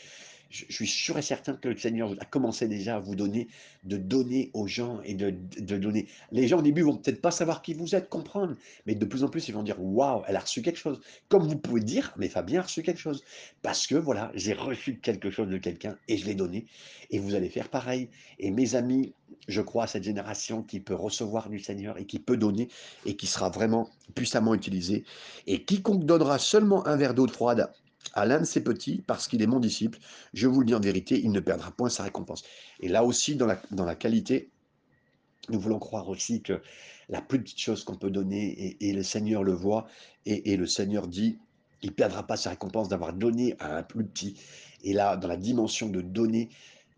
je, 0.50 0.64
suis 0.70 0.86
sûr 0.86 1.18
et 1.18 1.22
certain 1.22 1.54
que 1.54 1.68
le 1.68 1.76
Seigneur 1.76 2.14
a 2.20 2.24
commencé 2.24 2.68
déjà 2.68 2.96
à 2.96 3.00
vous 3.00 3.14
donner, 3.14 3.48
de 3.84 3.96
donner 3.96 4.50
aux 4.54 4.66
gens 4.66 5.00
et 5.04 5.14
de, 5.14 5.34
de 5.58 5.76
donner. 5.76 6.06
Les 6.32 6.48
gens 6.48 6.58
au 6.58 6.62
début 6.62 6.82
vont 6.82 6.96
peut-être 6.96 7.20
pas 7.20 7.30
savoir 7.30 7.62
qui 7.62 7.74
vous 7.74 7.94
êtes, 7.94 8.08
comprendre, 8.08 8.56
mais 8.86 8.94
de 8.94 9.04
plus 9.04 9.24
en 9.24 9.28
plus 9.28 9.48
ils 9.48 9.54
vont 9.54 9.62
dire 9.62 9.76
waouh, 9.80 10.22
elle 10.26 10.36
a 10.36 10.40
reçu 10.40 10.62
quelque 10.62 10.78
chose. 10.78 11.00
Comme 11.28 11.46
vous 11.46 11.56
pouvez 11.56 11.80
dire, 11.80 12.14
mais 12.16 12.28
Fabien 12.28 12.60
a 12.60 12.62
reçu 12.64 12.82
quelque 12.82 13.00
chose 13.00 13.22
parce 13.62 13.86
que 13.86 13.94
voilà, 13.94 14.32
j'ai 14.34 14.54
reçu 14.54 14.98
quelque 14.98 15.30
chose 15.30 15.48
de 15.48 15.58
quelqu'un 15.58 15.96
et 16.08 16.16
je 16.16 16.26
l'ai 16.26 16.34
donné. 16.34 16.66
Et 17.10 17.18
vous 17.18 17.34
allez 17.34 17.48
faire 17.48 17.68
pareil. 17.68 18.08
Et 18.38 18.50
mes 18.50 18.74
amis, 18.74 19.12
je 19.48 19.60
crois 19.60 19.84
à 19.84 19.86
cette 19.86 20.04
génération 20.04 20.62
qui 20.62 20.80
peut 20.80 20.94
recevoir 20.94 21.48
du 21.48 21.58
Seigneur 21.58 21.98
et 21.98 22.04
qui 22.04 22.18
peut 22.18 22.36
donner 22.36 22.68
et 23.06 23.16
qui 23.16 23.26
sera 23.26 23.50
vraiment 23.50 23.90
puissamment 24.14 24.54
utilisé. 24.54 25.04
Et 25.46 25.64
quiconque 25.64 26.04
donnera 26.04 26.38
seulement 26.38 26.86
un 26.86 26.96
verre 26.96 27.14
d'eau 27.14 27.26
froide 27.26 27.70
à 28.18 28.26
l'un 28.26 28.40
de 28.40 28.44
ses 28.44 28.62
petits, 28.62 29.02
parce 29.06 29.28
qu'il 29.28 29.42
est 29.42 29.46
mon 29.46 29.60
disciple, 29.60 29.98
je 30.34 30.48
vous 30.48 30.60
le 30.60 30.66
dis 30.66 30.74
en 30.74 30.80
vérité, 30.80 31.20
il 31.22 31.30
ne 31.30 31.40
perdra 31.40 31.70
point 31.70 31.88
sa 31.88 32.02
récompense. 32.02 32.42
Et 32.80 32.88
là 32.88 33.04
aussi, 33.04 33.36
dans 33.36 33.46
la, 33.46 33.60
dans 33.70 33.84
la 33.84 33.94
qualité, 33.94 34.50
nous 35.48 35.60
voulons 35.60 35.78
croire 35.78 36.08
aussi 36.08 36.42
que 36.42 36.60
la 37.08 37.22
plus 37.22 37.40
petite 37.40 37.60
chose 37.60 37.84
qu'on 37.84 37.94
peut 37.94 38.10
donner, 38.10 38.76
et, 38.80 38.92
le 38.92 39.02
Seigneur 39.02 39.42
le 39.42 39.52
voit, 39.52 39.86
et, 40.26 40.56
le 40.56 40.66
Seigneur 40.66 41.06
dit, 41.06 41.38
il 41.82 41.90
ne 41.90 41.94
perdra 41.94 42.26
pas 42.26 42.36
sa 42.36 42.50
récompense 42.50 42.88
d'avoir 42.88 43.12
donné 43.12 43.54
à 43.60 43.78
un 43.78 43.82
plus 43.82 44.04
petit. 44.04 44.38
Et 44.82 44.92
là, 44.92 45.16
dans 45.16 45.28
la 45.28 45.36
dimension 45.36 45.88
de 45.88 46.00
donner, 46.00 46.50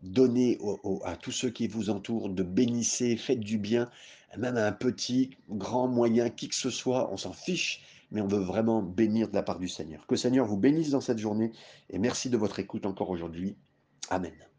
donner 0.02 0.59
à 1.04 1.16
tous 1.16 1.33
ceux 1.33 1.50
qui 1.50 1.68
vous 1.68 1.90
entourent, 1.90 2.30
de 2.30 2.42
bénissez, 2.42 3.16
faites 3.16 3.40
du 3.40 3.59
bien, 3.59 3.90
même 4.38 4.56
à 4.56 4.66
un 4.66 4.72
petit, 4.72 5.30
grand, 5.50 5.87
moyen, 5.87 6.30
qui 6.30 6.48
que 6.48 6.54
ce 6.54 6.70
soit, 6.70 7.12
on 7.12 7.16
s'en 7.16 7.33
fiche 7.33 7.83
mais 8.10 8.20
on 8.20 8.28
veut 8.28 8.40
vraiment 8.40 8.82
bénir 8.82 9.28
de 9.28 9.34
la 9.34 9.42
part 9.42 9.58
du 9.58 9.68
Seigneur. 9.68 10.06
Que 10.06 10.14
le 10.14 10.18
Seigneur 10.18 10.46
vous 10.46 10.56
bénisse 10.56 10.90
dans 10.90 11.00
cette 11.00 11.18
journée 11.18 11.52
et 11.88 11.98
merci 11.98 12.30
de 12.30 12.36
votre 12.36 12.58
écoute 12.58 12.86
encore 12.86 13.10
aujourd'hui. 13.10 13.56
Amen. 14.10 14.49